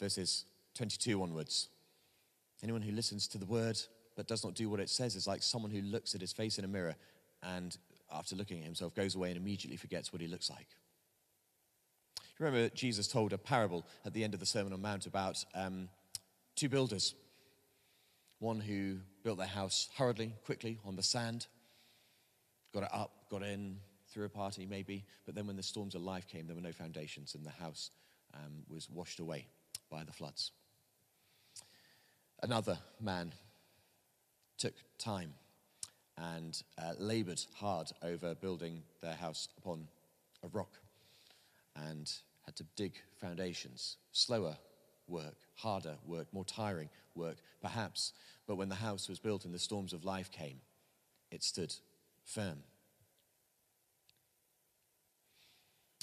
Verses 0.00 0.46
22 0.76 1.22
onwards. 1.22 1.68
Anyone 2.62 2.80
who 2.80 2.92
listens 2.92 3.28
to 3.28 3.36
the 3.36 3.44
word 3.44 3.78
but 4.16 4.26
does 4.26 4.44
not 4.44 4.54
do 4.54 4.68
what 4.68 4.80
it 4.80 4.90
says 4.90 5.16
is 5.16 5.26
like 5.26 5.42
someone 5.42 5.70
who 5.70 5.80
looks 5.80 6.14
at 6.14 6.20
his 6.20 6.32
face 6.32 6.58
in 6.58 6.64
a 6.64 6.68
mirror 6.68 6.94
and, 7.42 7.76
after 8.12 8.36
looking 8.36 8.58
at 8.58 8.64
himself, 8.64 8.94
goes 8.94 9.14
away 9.14 9.28
and 9.28 9.36
immediately 9.36 9.76
forgets 9.76 10.12
what 10.12 10.22
he 10.22 10.28
looks 10.28 10.50
like. 10.50 10.68
Remember, 12.38 12.68
Jesus 12.74 13.06
told 13.06 13.32
a 13.32 13.38
parable 13.38 13.86
at 14.04 14.12
the 14.12 14.24
end 14.24 14.34
of 14.34 14.40
the 14.40 14.46
Sermon 14.46 14.72
on 14.72 14.82
Mount 14.82 15.06
about 15.06 15.44
um, 15.54 15.88
two 16.56 16.68
builders. 16.68 17.14
One 18.40 18.60
who 18.60 18.98
built 19.22 19.38
their 19.38 19.46
house 19.46 19.88
hurriedly, 19.96 20.34
quickly, 20.44 20.78
on 20.84 20.96
the 20.96 21.02
sand, 21.02 21.46
got 22.72 22.82
it 22.82 22.88
up, 22.92 23.12
got 23.30 23.42
in, 23.42 23.78
threw 24.12 24.24
a 24.24 24.28
party 24.28 24.66
maybe, 24.66 25.04
but 25.26 25.34
then 25.34 25.46
when 25.46 25.56
the 25.56 25.62
storms 25.62 25.94
of 25.94 26.02
life 26.02 26.26
came, 26.28 26.46
there 26.46 26.56
were 26.56 26.62
no 26.62 26.72
foundations 26.72 27.34
and 27.34 27.44
the 27.44 27.50
house 27.50 27.90
um, 28.34 28.62
was 28.68 28.88
washed 28.88 29.20
away 29.20 29.46
by 29.90 30.04
the 30.04 30.12
floods. 30.12 30.52
Another 32.42 32.78
man 33.00 33.32
took 34.64 34.74
time 34.96 35.34
and 36.16 36.62
uh, 36.78 36.92
labored 36.98 37.44
hard 37.56 37.90
over 38.02 38.34
building 38.34 38.82
their 39.02 39.12
house 39.12 39.48
upon 39.58 39.86
a 40.42 40.48
rock 40.48 40.78
and 41.76 42.10
had 42.46 42.56
to 42.56 42.64
dig 42.74 42.94
foundations. 43.20 43.98
Slower 44.12 44.56
work, 45.06 45.34
harder 45.56 45.96
work, 46.06 46.28
more 46.32 46.46
tiring 46.46 46.88
work, 47.14 47.36
perhaps. 47.60 48.14
But 48.46 48.56
when 48.56 48.70
the 48.70 48.74
house 48.74 49.06
was 49.06 49.18
built 49.18 49.44
and 49.44 49.52
the 49.52 49.58
storms 49.58 49.92
of 49.92 50.02
life 50.02 50.30
came, 50.30 50.62
it 51.30 51.42
stood 51.42 51.74
firm. 52.24 52.62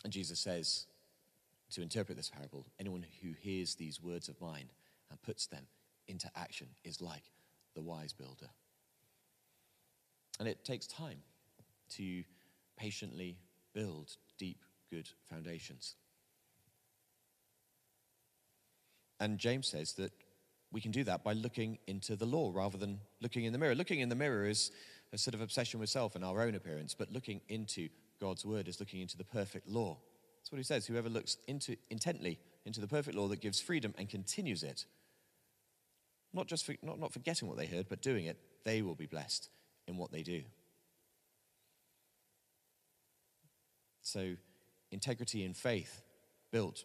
And 0.03 0.13
Jesus 0.13 0.39
says, 0.39 0.86
to 1.72 1.82
interpret 1.82 2.15
this 2.15 2.30
parable, 2.30 2.68
anyone 2.80 3.08
who 3.24 3.30
hears 3.39 3.74
these 3.74 4.00
words 4.00 4.30
of 4.30 4.39
mine 4.39 4.70
and 5.10 5.20
puts 5.24 5.48
them 5.48 5.65
into 6.08 6.30
action 6.36 6.68
is 6.84 7.01
like 7.01 7.24
the 7.75 7.82
wise 7.82 8.13
builder. 8.13 8.50
And 10.40 10.48
it 10.48 10.63
takes 10.66 10.88
time 10.88 11.20
to 11.92 12.24
patiently 12.78 13.38
build 13.74 14.16
deep, 14.38 14.63
good 14.90 15.10
foundations. 15.30 15.96
And 19.20 19.38
James 19.38 19.68
says 19.68 19.94
that 19.94 20.12
we 20.72 20.82
can 20.82 20.92
do 20.92 21.04
that 21.04 21.24
by 21.24 21.34
looking 21.34 21.78
into 21.86 22.16
the 22.16 22.25
law 22.25 22.51
rather 22.54 22.78
than 22.78 23.00
looking 23.22 23.46
in 23.46 23.54
the 23.54 23.60
mirror. 23.60 23.75
Looking 23.75 24.00
in 24.00 24.10
the 24.10 24.16
mirror 24.16 24.48
is 24.48 24.72
a 25.13 25.18
sort 25.18 25.36
of 25.36 25.42
obsession 25.42 25.80
with 25.80 25.90
self 25.90 26.16
and 26.16 26.24
our 26.24 26.42
own 26.42 26.56
appearance, 26.56 26.96
but 26.96 27.12
looking 27.12 27.42
into 27.50 27.90
God's 28.20 28.46
word 28.46 28.68
is 28.68 28.80
looking 28.80 29.01
into 29.01 29.18
the 29.18 29.24
perfect 29.24 29.68
law. 29.68 29.98
That's 30.40 30.51
what 30.51 30.58
he 30.58 30.63
says. 30.63 30.88
Whoever 30.88 31.10
looks 31.10 31.38
into, 31.48 31.75
intently 31.90 32.40
into 32.66 32.82
the 32.82 32.88
perfect 32.88 33.16
law 33.16 33.28
that 33.28 33.42
gives 33.42 33.60
freedom 33.60 33.94
and 33.98 34.10
continues 34.10 34.63
it, 34.63 34.86
not 36.34 36.48
just 36.48 36.66
for, 36.66 36.76
not, 36.82 37.00
not 37.00 37.14
forgetting 37.14 37.48
what 37.48 37.58
they 37.58 37.66
heard, 37.66 37.88
but 37.90 38.02
doing 38.02 38.26
it, 38.26 38.38
they 38.64 38.82
will 38.82 38.96
be 38.96 39.06
blessed 39.06 39.50
in 39.88 39.98
what 39.98 40.12
they 40.12 40.24
do. 40.24 40.44
So, 44.02 44.36
integrity 44.92 45.44
in 45.44 45.54
faith 45.54 46.02
built 46.52 46.84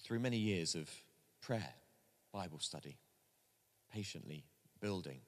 through 0.00 0.20
many 0.20 0.38
years 0.38 0.74
of 0.74 0.88
prayer, 1.40 1.74
Bible 2.32 2.60
study, 2.60 2.98
patiently 3.92 4.44
building 4.80 5.20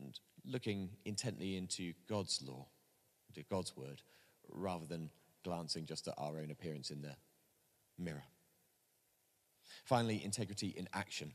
and 0.00 0.18
looking 0.46 0.90
intently 1.04 1.56
into 1.56 1.92
God's 2.08 2.42
law, 2.46 2.66
into 3.28 3.46
God's 3.48 3.76
word, 3.76 4.02
rather 4.48 4.86
than 4.86 5.10
glancing 5.44 5.86
just 5.86 6.08
at 6.08 6.14
our 6.18 6.38
own 6.38 6.50
appearance 6.50 6.90
in 6.90 7.02
the 7.02 7.16
mirror. 7.98 8.24
Finally, 9.84 10.22
integrity 10.24 10.68
in 10.76 10.88
action. 10.92 11.32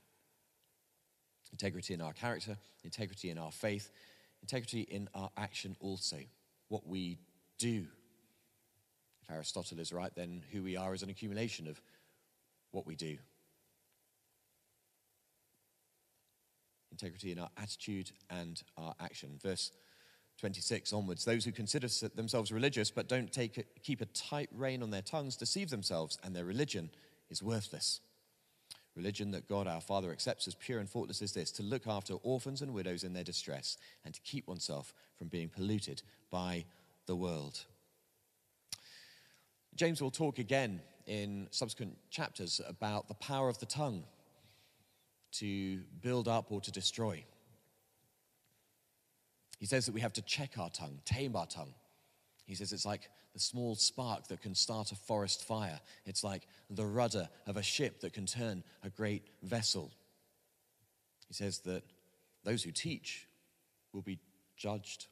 Integrity 1.52 1.94
in 1.94 2.02
our 2.02 2.14
character, 2.14 2.58
integrity 2.84 3.30
in 3.30 3.38
our 3.38 3.52
faith, 3.52 3.90
integrity 4.42 4.82
in 4.82 5.08
our 5.14 5.30
action 5.38 5.76
also. 5.80 6.18
What 6.68 6.86
we 6.88 7.20
do. 7.58 7.86
If 9.24 9.32
Aristotle 9.32 9.80
is 9.80 9.94
right, 9.94 10.14
then 10.16 10.44
who 10.52 10.64
we 10.64 10.76
are 10.76 10.94
is 10.94 11.04
an 11.04 11.10
accumulation 11.10 11.68
of 11.68 11.82
what 12.72 12.86
we 12.86 12.96
do. 12.96 13.18
Integrity 16.92 17.32
in 17.32 17.40
our 17.40 17.50
attitude 17.58 18.12
and 18.30 18.62
our 18.78 18.94
action. 19.00 19.40
Verse 19.42 19.72
26 20.40 20.94
onwards. 20.94 21.26
Those 21.26 21.46
who 21.46 21.52
consider 21.52 21.88
themselves 22.16 22.52
religious 22.52 22.92
but 22.92 23.08
don't 23.08 23.32
take, 23.32 23.66
keep 23.84 24.02
a 24.02 24.06
tight 24.08 24.50
rein 24.54 24.84
on 24.84 24.92
their 24.92 25.02
tongues 25.02 25.36
deceive 25.36 25.70
themselves, 25.70 26.18
and 26.24 26.36
their 26.36 26.46
religion 26.46 26.90
is 27.30 27.42
worthless. 27.42 28.02
Religion 28.96 29.32
that 29.32 29.50
God 29.50 29.68
our 29.68 29.82
Father 29.82 30.12
accepts 30.12 30.48
as 30.48 30.56
pure 30.56 30.80
and 30.80 30.90
faultless 30.90 31.22
is 31.22 31.34
this 31.34 31.52
to 31.52 31.64
look 31.64 31.86
after 31.86 32.14
orphans 32.24 32.62
and 32.62 32.74
widows 32.74 33.04
in 33.04 33.14
their 33.14 33.24
distress 33.24 33.78
and 34.06 34.14
to 34.14 34.22
keep 34.22 34.48
oneself 34.48 34.94
from 35.18 35.28
being 35.28 35.50
polluted 35.50 36.02
by 36.32 36.64
the 37.06 37.16
world. 37.16 37.66
James 39.76 40.02
will 40.02 40.12
talk 40.12 40.40
again 40.40 40.82
in 41.06 41.48
subsequent 41.52 41.98
chapters 42.10 42.62
about 42.68 43.08
the 43.08 43.14
power 43.16 43.50
of 43.50 43.60
the 43.60 43.66
tongue 43.66 44.06
to 45.34 45.82
build 46.02 46.30
up 46.30 46.52
or 46.52 46.62
to 46.62 46.72
destroy. 46.72 47.24
He 49.60 49.66
says 49.66 49.86
that 49.86 49.92
we 49.94 50.02
have 50.02 50.14
to 50.14 50.22
check 50.22 50.58
our 50.58 50.70
tongue, 50.70 51.00
tame 51.04 51.36
our 51.36 51.46
tongue. 51.46 51.74
He 52.46 52.56
says 52.56 52.72
it's 52.72 52.86
like 52.86 53.10
the 53.36 53.40
small 53.42 53.76
spark 53.76 54.30
that 54.30 54.42
can 54.42 54.56
start 54.56 54.94
a 54.94 54.96
forest 54.96 55.44
fire. 55.44 55.82
It's 56.06 56.24
like 56.24 56.48
the 56.70 56.86
rudder 56.86 57.28
of 57.46 57.58
a 57.58 57.62
ship 57.62 58.00
that 58.00 58.14
can 58.14 58.26
turn 58.26 58.64
a 58.82 58.90
great 58.90 59.24
vessel. 59.44 59.92
He 61.28 61.34
says 61.34 61.60
that 61.60 61.84
those 62.46 62.64
who 62.64 62.72
teach 62.72 63.28
will 63.92 64.02
be 64.02 64.20
judged 64.56 65.08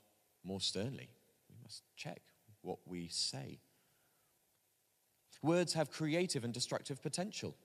more 0.46 0.62
sternly. 0.62 1.10
We 1.50 1.56
must 1.62 1.84
check 1.98 2.22
what 2.62 2.80
we 2.86 3.10
say. 3.10 3.60
Words 5.42 5.74
have 5.74 5.92
creative 5.92 6.46
and 6.46 6.53
destructive 6.53 7.03
potential. 7.03 7.58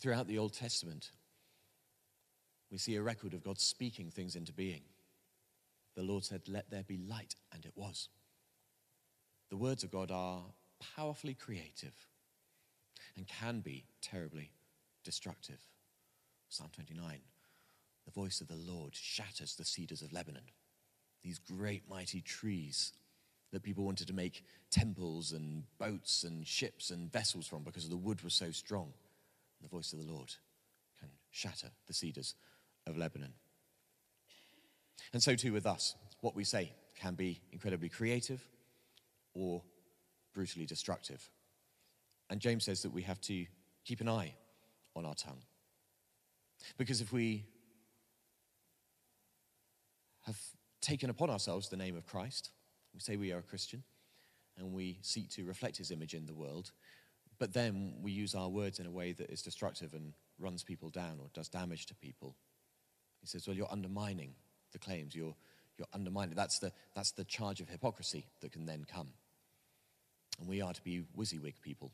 Throughout 0.00 0.26
the 0.26 0.38
Old 0.38 0.52
Testament, 0.52 1.12
we 2.72 2.78
see 2.78 2.96
a 2.96 3.02
record 3.02 3.34
of 3.34 3.44
God 3.44 3.60
speaking 3.60 4.10
things 4.10 4.34
into 4.34 4.52
being. 4.52 4.82
The 5.96 6.02
Lord 6.02 6.24
said, 6.24 6.42
Let 6.46 6.70
there 6.70 6.84
be 6.84 6.98
light, 6.98 7.34
and 7.52 7.64
it 7.64 7.72
was. 7.74 8.08
The 9.48 9.56
words 9.56 9.82
of 9.82 9.90
God 9.90 10.10
are 10.10 10.42
powerfully 10.96 11.34
creative 11.34 11.94
and 13.16 13.26
can 13.26 13.60
be 13.60 13.86
terribly 14.02 14.50
destructive. 15.04 15.60
Psalm 16.48 16.70
29 16.74 17.20
The 18.04 18.10
voice 18.12 18.40
of 18.40 18.48
the 18.48 18.56
Lord 18.56 18.94
shatters 18.94 19.54
the 19.54 19.64
cedars 19.64 20.02
of 20.02 20.12
Lebanon, 20.12 20.50
these 21.22 21.38
great 21.38 21.88
mighty 21.88 22.20
trees 22.20 22.92
that 23.52 23.62
people 23.62 23.84
wanted 23.84 24.08
to 24.08 24.12
make 24.12 24.44
temples 24.70 25.32
and 25.32 25.64
boats 25.78 26.24
and 26.24 26.46
ships 26.46 26.90
and 26.90 27.10
vessels 27.10 27.46
from 27.46 27.62
because 27.62 27.88
the 27.88 27.96
wood 27.96 28.22
was 28.22 28.34
so 28.34 28.50
strong. 28.50 28.92
The 29.62 29.68
voice 29.68 29.92
of 29.92 30.00
the 30.00 30.12
Lord 30.12 30.34
can 31.00 31.08
shatter 31.30 31.70
the 31.86 31.94
cedars 31.94 32.34
of 32.86 32.98
Lebanon. 32.98 33.32
And 35.12 35.22
so 35.22 35.34
too 35.34 35.52
with 35.52 35.66
us. 35.66 35.94
What 36.20 36.34
we 36.34 36.44
say 36.44 36.72
can 36.96 37.14
be 37.14 37.40
incredibly 37.52 37.88
creative 37.88 38.42
or 39.34 39.62
brutally 40.34 40.66
destructive. 40.66 41.28
And 42.30 42.40
James 42.40 42.64
says 42.64 42.82
that 42.82 42.92
we 42.92 43.02
have 43.02 43.20
to 43.22 43.46
keep 43.84 44.00
an 44.00 44.08
eye 44.08 44.34
on 44.94 45.04
our 45.04 45.14
tongue. 45.14 45.42
Because 46.76 47.00
if 47.00 47.12
we 47.12 47.44
have 50.24 50.38
taken 50.80 51.10
upon 51.10 51.30
ourselves 51.30 51.68
the 51.68 51.76
name 51.76 51.96
of 51.96 52.06
Christ, 52.06 52.50
we 52.94 53.00
say 53.00 53.16
we 53.16 53.32
are 53.32 53.38
a 53.38 53.42
Christian, 53.42 53.82
and 54.58 54.72
we 54.72 54.98
seek 55.02 55.30
to 55.30 55.44
reflect 55.44 55.76
his 55.76 55.90
image 55.90 56.14
in 56.14 56.26
the 56.26 56.34
world, 56.34 56.72
but 57.38 57.52
then 57.52 57.94
we 58.00 58.10
use 58.10 58.34
our 58.34 58.48
words 58.48 58.78
in 58.78 58.86
a 58.86 58.90
way 58.90 59.12
that 59.12 59.30
is 59.30 59.42
destructive 59.42 59.92
and 59.94 60.14
runs 60.38 60.64
people 60.64 60.88
down 60.88 61.18
or 61.20 61.28
does 61.34 61.48
damage 61.48 61.86
to 61.86 61.94
people. 61.94 62.34
He 63.20 63.26
says, 63.26 63.46
Well, 63.46 63.56
you're 63.56 63.70
undermining 63.70 64.34
the 64.72 64.78
claims, 64.78 65.14
you're, 65.14 65.34
you're 65.78 65.88
undermining. 65.92 66.34
That's 66.34 66.58
the, 66.58 66.72
that's 66.94 67.12
the 67.12 67.24
charge 67.24 67.60
of 67.60 67.68
hypocrisy 67.68 68.26
that 68.40 68.52
can 68.52 68.66
then 68.66 68.84
come. 68.84 69.08
And 70.38 70.48
we 70.48 70.60
are 70.60 70.72
to 70.72 70.82
be 70.82 71.04
WYSIWYG 71.16 71.60
people. 71.62 71.92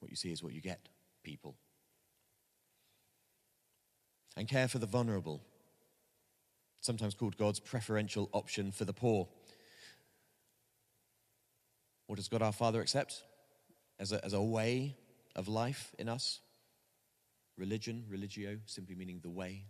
What 0.00 0.10
you 0.10 0.16
see 0.16 0.32
is 0.32 0.42
what 0.42 0.52
you 0.52 0.60
get, 0.60 0.88
people. 1.22 1.56
And 4.36 4.48
care 4.48 4.68
for 4.68 4.78
the 4.78 4.86
vulnerable, 4.86 5.42
sometimes 6.80 7.14
called 7.14 7.36
God's 7.36 7.60
preferential 7.60 8.28
option 8.32 8.72
for 8.72 8.84
the 8.84 8.92
poor. 8.92 9.28
What 12.06 12.16
does 12.16 12.28
God 12.28 12.42
our 12.42 12.52
Father 12.52 12.80
accept 12.80 13.22
as 13.98 14.12
a, 14.12 14.24
as 14.24 14.32
a 14.32 14.42
way 14.42 14.96
of 15.36 15.48
life 15.48 15.94
in 15.98 16.08
us? 16.08 16.40
Religion, 17.56 18.04
religio, 18.08 18.58
simply 18.66 18.94
meaning 18.94 19.20
the 19.22 19.30
way. 19.30 19.66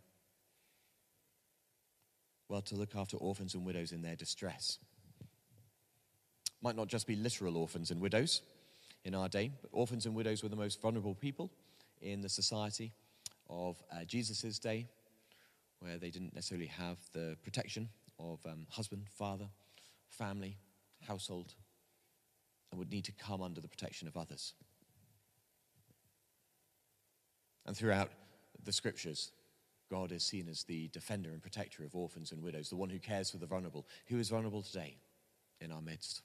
Well, 2.49 2.63
to 2.63 2.75
look 2.75 2.95
after 2.95 3.17
orphans 3.17 3.55
and 3.55 3.65
widows 3.65 3.93
in 3.93 4.03
their 4.03 4.17
distress. 4.17 4.79
Might 6.63 6.77
not 6.77 6.89
just 6.89 7.07
be 7.07 7.17
literal 7.17 7.57
orphans 7.57 7.91
and 7.91 8.01
widows 8.01 8.43
in 9.05 9.15
our 9.15 9.29
day, 9.29 9.51
but 9.63 9.71
orphans 9.73 10.07
and 10.07 10.15
widows 10.15 10.43
were 10.43 10.49
the 10.49 10.57
most 10.57 10.81
vulnerable 10.81 11.15
people 11.15 11.51
in 12.01 12.21
the 12.21 12.29
society 12.29 12.93
of 13.49 13.83
uh, 13.93 14.05
Jesus' 14.05 14.59
day, 14.59 14.87
where 15.81 15.99
they 15.99 16.11
didn't 16.11 16.35
necessarily 16.35 16.67
have 16.67 16.99
the 17.13 17.37
protection 17.43 17.89
of 18.19 18.45
um, 18.47 18.67
husband, 18.71 19.07
father, 19.11 19.47
family, 20.09 20.57
household, 21.07 21.55
and 22.71 22.79
would 22.79 22.91
need 22.91 23.05
to 23.05 23.13
come 23.13 23.43
under 23.43 23.61
the 23.61 23.69
protection 23.69 24.09
of 24.09 24.17
others. 24.17 24.55
And 27.67 27.77
throughout 27.77 28.11
the 28.65 28.73
scriptures, 28.73 29.33
God 29.91 30.13
is 30.13 30.25
seen 30.25 30.49
as 30.49 30.65
the 30.65 30.89
defender 30.89 31.31
and 31.31 31.43
protector 31.43 31.85
of 31.85 31.95
orphans 31.95 32.33
and 32.33 32.43
widows, 32.43 32.69
the 32.71 32.77
one 32.77 32.91
who 32.91 32.99
cares 32.99 33.31
for 33.31 33.39
the 33.39 33.47
vulnerable. 33.47 33.87
Who 34.07 34.19
is 34.19 34.31
vulnerable 34.31 34.63
today 34.63 34.97
in 35.61 35.71
our 35.71 35.83
midst? 35.83 36.23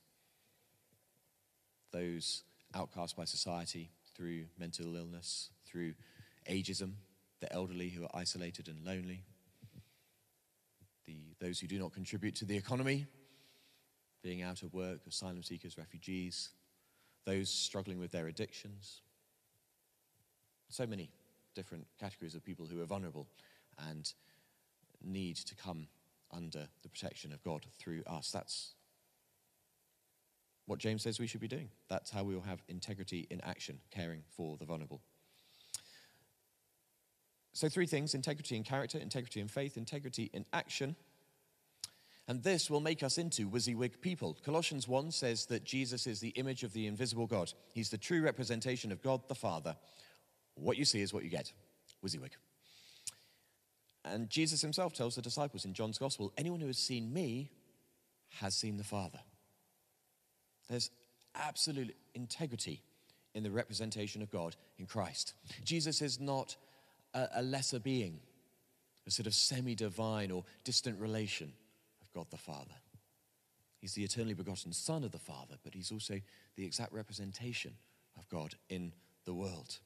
Those 1.92 2.44
outcast 2.74 3.18
by 3.18 3.26
society 3.26 3.92
through 4.16 4.46
mental 4.58 4.96
illness, 4.96 5.50
through 5.66 5.94
ageism, 6.50 6.94
the 7.42 7.52
elderly 7.54 7.90
who 7.90 8.04
are 8.04 8.12
isolated 8.14 8.68
and 8.68 8.86
lonely, 8.86 9.24
the, 11.06 11.18
those 11.40 11.60
who 11.60 11.68
do 11.68 11.80
not 11.80 11.94
contribute 11.94 12.36
to 12.36 12.46
the 12.46 12.56
economy, 12.56 13.08
being 14.24 14.42
out 14.42 14.64
of 14.64 14.74
work, 14.74 15.00
asylum 15.08 15.44
seekers, 15.44 15.78
refugees, 15.78 16.50
those 17.26 17.50
struggling 17.50 18.00
with 18.00 18.12
their 18.12 18.28
addictions. 18.28 19.02
So 20.70 20.86
many 20.86 21.10
different 21.56 21.88
categories 22.00 22.36
of 22.36 22.44
people 22.44 22.66
who 22.66 22.82
are 22.82 22.86
vulnerable 22.86 23.28
and 23.90 24.14
need 25.04 25.36
to 25.38 25.56
come 25.56 25.88
under 26.32 26.68
the 26.84 26.90
protection 26.90 27.34
of 27.34 27.44
God 27.44 27.66
through 27.80 28.04
us. 28.06 28.32
That's 28.32 28.74
what 30.66 30.80
James 30.80 31.02
says 31.02 31.20
we 31.20 31.28
should 31.28 31.42
be 31.42 31.48
doing. 31.48 31.70
That's 31.90 32.12
how 32.12 32.24
we 32.24 32.36
will 32.36 32.44
have 32.44 32.62
integrity 32.68 33.26
in 33.30 33.42
action, 33.42 33.80
caring 33.90 34.24
for 34.36 34.58
the 34.58 34.66
vulnerable. 34.66 35.02
So, 37.54 37.68
three 37.68 37.88
things 37.88 38.14
integrity 38.14 38.56
in 38.56 38.64
character, 38.64 39.00
integrity 39.00 39.42
in 39.42 39.48
faith, 39.48 39.78
integrity 39.78 40.30
in 40.32 40.46
action. 40.54 40.96
And 42.28 42.44
this 42.44 42.70
will 42.70 42.80
make 42.80 43.02
us 43.02 43.18
into 43.18 43.50
WYSIWYG 43.50 44.02
people. 44.02 44.38
Colossians 44.46 44.88
1 44.88 45.10
says 45.10 45.48
that 45.48 45.64
Jesus 45.64 46.06
is 46.06 46.20
the 46.20 46.30
image 46.30 46.64
of 46.64 46.74
the 46.74 46.86
invisible 46.86 47.26
God. 47.26 47.52
He's 47.74 47.90
the 47.90 47.98
true 47.98 48.22
representation 48.22 48.92
of 48.92 49.02
God 49.02 49.28
the 49.28 49.34
Father. 49.34 49.76
What 50.60 50.78
you 50.78 50.86
see 50.86 51.02
is 51.02 51.14
what 51.14 51.24
you 51.24 51.30
get. 51.30 51.52
WYSIWYG. 52.04 52.32
And 54.06 54.30
Jesus 54.30 54.62
himself 54.62 54.94
tells 54.94 55.16
the 55.16 55.22
disciples 55.22 55.66
in 55.66 55.74
John's 55.74 55.98
Gospel 55.98 56.34
anyone 56.38 56.60
who 56.60 56.68
has 56.68 56.78
seen 56.78 57.14
me 57.14 57.52
has 58.40 58.56
seen 58.56 58.78
the 58.78 58.84
Father. 58.84 59.20
There's 60.70 60.92
absolute 61.36 61.96
integrity 62.14 62.82
in 63.34 63.44
the 63.44 63.52
representation 63.52 64.22
of 64.22 64.32
God 64.32 64.56
in 64.78 64.86
Christ. 64.86 65.34
Jesus 65.64 66.02
is 66.02 66.20
not 66.20 66.56
a, 67.14 67.28
a 67.36 67.42
lesser 67.42 67.80
being, 67.80 68.20
a 69.08 69.12
sort 69.12 69.28
of 69.28 69.34
semi 69.34 69.76
divine 69.76 70.32
or 70.32 70.44
distant 70.64 71.00
relation 71.00 71.52
of 72.02 72.12
God 72.14 72.28
the 72.30 72.38
Father. 72.38 72.76
He's 73.80 73.94
the 73.94 74.04
eternally 74.04 74.34
begotten 74.34 74.74
Son 74.74 75.04
of 75.04 75.12
the 75.12 75.20
Father, 75.20 75.56
but 75.64 75.74
he's 75.74 75.92
also 75.92 76.20
the 76.56 76.66
exact 76.66 76.94
representation 76.94 77.74
of 78.18 78.28
God 78.30 78.56
in 78.70 78.92
the 79.26 79.34
world. 79.34 79.80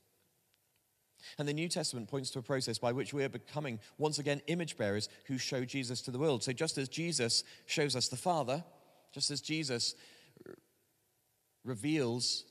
And 1.37 1.47
the 1.47 1.53
New 1.53 1.69
Testament 1.69 2.09
points 2.09 2.29
to 2.31 2.39
a 2.39 2.43
process 2.43 2.77
by 2.77 2.91
which 2.91 3.13
we 3.13 3.23
are 3.23 3.29
becoming, 3.29 3.79
once 3.97 4.19
again, 4.19 4.41
image 4.47 4.77
bearers 4.77 5.09
who 5.25 5.37
show 5.37 5.65
Jesus 5.65 6.01
to 6.03 6.11
the 6.11 6.19
world. 6.19 6.43
So 6.43 6.53
just 6.53 6.77
as 6.77 6.89
Jesus 6.89 7.43
shows 7.65 7.95
us 7.95 8.07
the 8.07 8.15
Father, 8.15 8.63
just 9.13 9.31
as 9.31 9.41
Jesus 9.41 9.95
reveals 11.63 12.45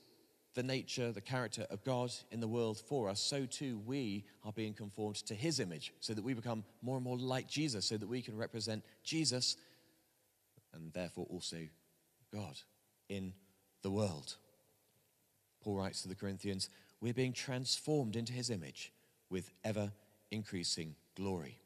the 0.55 0.63
nature, 0.63 1.11
the 1.11 1.21
character 1.21 1.65
of 1.71 1.83
God 1.83 2.11
in 2.31 2.39
the 2.39 2.47
world 2.47 2.77
for 2.77 3.09
us, 3.09 3.19
so 3.19 3.45
too 3.45 3.81
we 3.85 4.25
are 4.43 4.53
being 4.53 4.73
conformed 4.73 5.15
to 5.25 5.33
his 5.33 5.59
image, 5.59 5.93
so 5.99 6.13
that 6.13 6.23
we 6.23 6.33
become 6.33 6.63
more 6.81 6.95
and 6.95 7.03
more 7.03 7.17
like 7.17 7.47
Jesus, 7.47 7.85
so 7.85 7.97
that 7.97 8.07
we 8.07 8.21
can 8.21 8.37
represent 8.37 8.83
Jesus 9.03 9.57
and 10.73 10.93
therefore 10.93 11.25
also 11.29 11.57
God 12.31 12.59
in 13.09 13.33
the 13.81 13.91
world. 13.91 14.37
Paul 15.63 15.77
writes 15.77 16.01
to 16.01 16.07
the 16.07 16.15
Corinthians, 16.15 16.69
we're 17.03 17.13
being 17.13 17.33
transformed 17.33 18.15
into 18.15 18.31
his 18.31 18.49
image 18.49 18.93
with 19.29 19.51
ever 19.65 19.91
increasing 20.31 20.95
glory. 21.17 21.59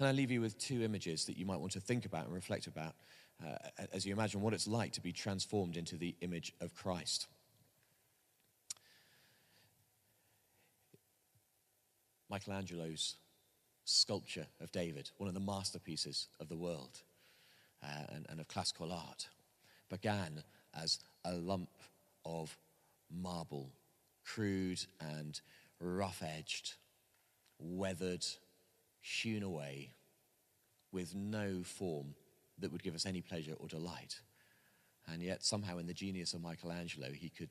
And 0.00 0.08
I 0.08 0.10
leave 0.10 0.32
you 0.32 0.40
with 0.40 0.58
two 0.58 0.82
images 0.82 1.26
that 1.26 1.36
you 1.36 1.46
might 1.46 1.60
want 1.60 1.72
to 1.72 1.80
think 1.80 2.04
about 2.04 2.24
and 2.24 2.34
reflect 2.34 2.66
about 2.66 2.96
uh, 3.40 3.54
as 3.92 4.04
you 4.04 4.12
imagine 4.12 4.40
what 4.40 4.52
it's 4.52 4.66
like 4.66 4.90
to 4.94 5.00
be 5.00 5.12
transformed 5.12 5.76
into 5.76 5.96
the 5.96 6.16
image 6.22 6.52
of 6.60 6.74
Christ. 6.74 7.28
Michelangelo's 12.28 13.14
sculpture 13.84 14.46
of 14.60 14.72
David, 14.72 15.08
one 15.18 15.28
of 15.28 15.34
the 15.34 15.40
masterpieces 15.40 16.26
of 16.40 16.48
the 16.48 16.56
world 16.56 17.02
uh, 17.80 17.86
and, 18.12 18.26
and 18.28 18.40
of 18.40 18.48
classical 18.48 18.92
art, 18.92 19.28
began 19.88 20.42
as 20.74 20.98
a 21.24 21.34
lump 21.34 21.70
of 22.24 22.56
marble 23.08 23.70
crude 24.34 24.84
and 25.00 25.40
rough 25.80 26.22
edged, 26.22 26.74
weathered, 27.58 28.24
hewn 29.00 29.42
away 29.42 29.90
with 30.92 31.14
no 31.14 31.62
form 31.62 32.14
that 32.58 32.72
would 32.72 32.82
give 32.82 32.94
us 32.94 33.06
any 33.06 33.20
pleasure 33.20 33.54
or 33.58 33.68
delight. 33.68 34.20
And 35.06 35.22
yet, 35.22 35.44
somehow, 35.44 35.78
in 35.78 35.86
the 35.86 35.94
genius 35.94 36.34
of 36.34 36.42
Michelangelo, 36.42 37.08
he 37.12 37.30
could 37.30 37.48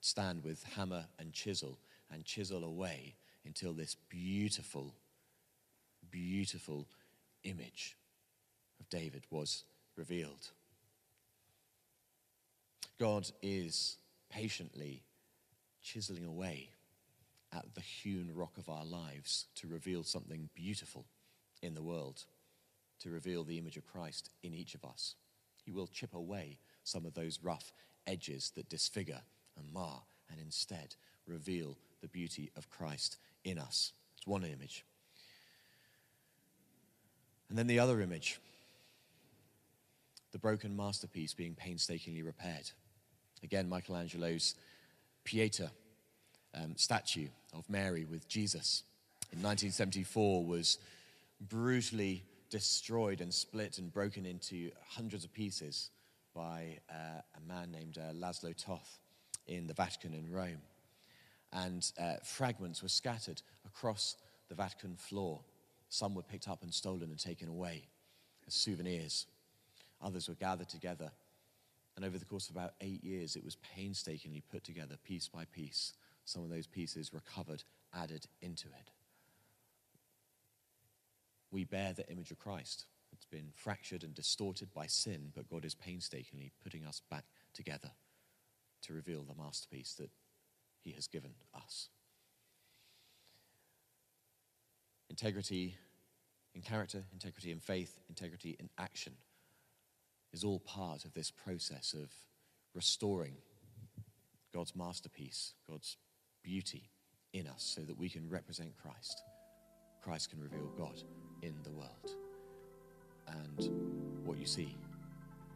stand 0.00 0.44
with 0.44 0.62
hammer 0.76 1.06
and 1.18 1.32
chisel 1.32 1.78
and 2.10 2.24
chisel 2.24 2.64
away 2.64 3.16
until 3.44 3.72
this 3.72 3.96
beautiful, 4.08 4.94
beautiful 6.10 6.86
image 7.44 7.96
of 8.78 8.88
David 8.88 9.24
was 9.30 9.64
revealed. 9.96 10.50
God 12.98 13.28
is 13.42 13.96
patiently 14.30 15.02
chiseling 15.82 16.24
away 16.24 16.70
at 17.52 17.74
the 17.74 17.80
hewn 17.80 18.30
rock 18.34 18.58
of 18.58 18.68
our 18.68 18.84
lives 18.84 19.46
to 19.56 19.66
reveal 19.66 20.02
something 20.04 20.48
beautiful 20.54 21.06
in 21.62 21.74
the 21.74 21.82
world, 21.82 22.24
to 23.00 23.10
reveal 23.10 23.44
the 23.44 23.58
image 23.58 23.76
of 23.76 23.86
Christ 23.86 24.30
in 24.42 24.54
each 24.54 24.74
of 24.74 24.84
us. 24.84 25.14
He 25.64 25.72
will 25.72 25.86
chip 25.86 26.14
away 26.14 26.58
some 26.84 27.04
of 27.04 27.14
those 27.14 27.40
rough 27.42 27.72
edges 28.06 28.52
that 28.56 28.68
disfigure 28.68 29.22
and 29.58 29.72
mar 29.72 30.02
and 30.30 30.40
instead 30.40 30.94
reveal 31.26 31.76
the 32.00 32.08
beauty 32.08 32.50
of 32.56 32.70
Christ 32.70 33.16
in 33.44 33.58
us. 33.58 33.92
It's 34.16 34.26
one 34.26 34.44
image. 34.44 34.84
And 37.48 37.58
then 37.58 37.66
the 37.66 37.78
other 37.78 38.00
image 38.00 38.38
the 40.32 40.38
broken 40.38 40.76
masterpiece 40.76 41.34
being 41.34 41.54
painstakingly 41.54 42.22
repaired. 42.22 42.70
Again, 43.42 43.68
Michelangelo's 43.68 44.54
Pieta 45.30 45.70
um, 46.56 46.72
statue 46.74 47.28
of 47.56 47.70
Mary 47.70 48.04
with 48.04 48.26
Jesus 48.26 48.82
in 49.30 49.38
1974 49.38 50.44
was 50.44 50.78
brutally 51.48 52.24
destroyed 52.50 53.20
and 53.20 53.32
split 53.32 53.78
and 53.78 53.92
broken 53.92 54.26
into 54.26 54.72
hundreds 54.88 55.24
of 55.24 55.32
pieces 55.32 55.90
by 56.34 56.78
uh, 56.90 57.20
a 57.36 57.48
man 57.48 57.70
named 57.70 57.96
uh, 57.96 58.12
Laszlo 58.12 58.52
Toth 58.56 58.98
in 59.46 59.68
the 59.68 59.72
Vatican 59.72 60.14
in 60.14 60.32
Rome. 60.32 60.62
And 61.52 61.88
uh, 61.96 62.14
fragments 62.24 62.82
were 62.82 62.88
scattered 62.88 63.40
across 63.64 64.16
the 64.48 64.56
Vatican 64.56 64.96
floor. 64.96 65.38
Some 65.90 66.16
were 66.16 66.22
picked 66.22 66.48
up 66.48 66.64
and 66.64 66.74
stolen 66.74 67.04
and 67.04 67.20
taken 67.20 67.48
away 67.48 67.84
as 68.48 68.54
souvenirs. 68.54 69.26
Others 70.02 70.28
were 70.28 70.34
gathered 70.34 70.68
together. 70.68 71.12
And 72.00 72.08
over 72.08 72.16
the 72.16 72.24
course 72.24 72.48
of 72.48 72.56
about 72.56 72.72
eight 72.80 73.04
years, 73.04 73.36
it 73.36 73.44
was 73.44 73.56
painstakingly 73.56 74.42
put 74.50 74.64
together, 74.64 74.96
piece 75.04 75.28
by 75.28 75.44
piece. 75.44 75.92
Some 76.24 76.42
of 76.42 76.48
those 76.48 76.66
pieces 76.66 77.12
recovered, 77.12 77.62
added 77.94 78.24
into 78.40 78.68
it. 78.68 78.90
We 81.50 81.64
bear 81.64 81.92
the 81.92 82.10
image 82.10 82.30
of 82.30 82.38
Christ. 82.38 82.86
It's 83.12 83.26
been 83.26 83.50
fractured 83.54 84.02
and 84.02 84.14
distorted 84.14 84.72
by 84.72 84.86
sin, 84.86 85.30
but 85.34 85.50
God 85.50 85.66
is 85.66 85.74
painstakingly 85.74 86.52
putting 86.64 86.86
us 86.86 87.02
back 87.10 87.24
together 87.52 87.90
to 88.84 88.94
reveal 88.94 89.22
the 89.22 89.34
masterpiece 89.34 89.92
that 89.98 90.08
He 90.82 90.92
has 90.92 91.06
given 91.06 91.32
us. 91.54 91.90
Integrity 95.10 95.76
in 96.54 96.62
character, 96.62 97.04
integrity 97.12 97.52
in 97.52 97.60
faith, 97.60 97.98
integrity 98.08 98.56
in 98.58 98.70
action 98.78 99.12
is 100.32 100.44
all 100.44 100.60
part 100.60 101.04
of 101.04 101.14
this 101.14 101.30
process 101.30 101.94
of 101.94 102.12
restoring 102.74 103.36
God's 104.54 104.74
masterpiece, 104.76 105.54
God's 105.68 105.96
beauty 106.42 106.90
in 107.32 107.46
us, 107.46 107.62
so 107.62 107.82
that 107.82 107.98
we 107.98 108.08
can 108.08 108.28
represent 108.28 108.76
Christ. 108.76 109.22
Christ 110.02 110.30
can 110.30 110.40
reveal 110.40 110.70
God 110.76 111.02
in 111.42 111.54
the 111.62 111.70
world. 111.70 112.16
And 113.28 114.24
what 114.24 114.38
you 114.38 114.46
see 114.46 114.76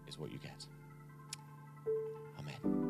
is 0.07 0.19
what 0.19 0.31
you 0.31 0.39
get. 0.39 0.67
Amen. 2.39 2.84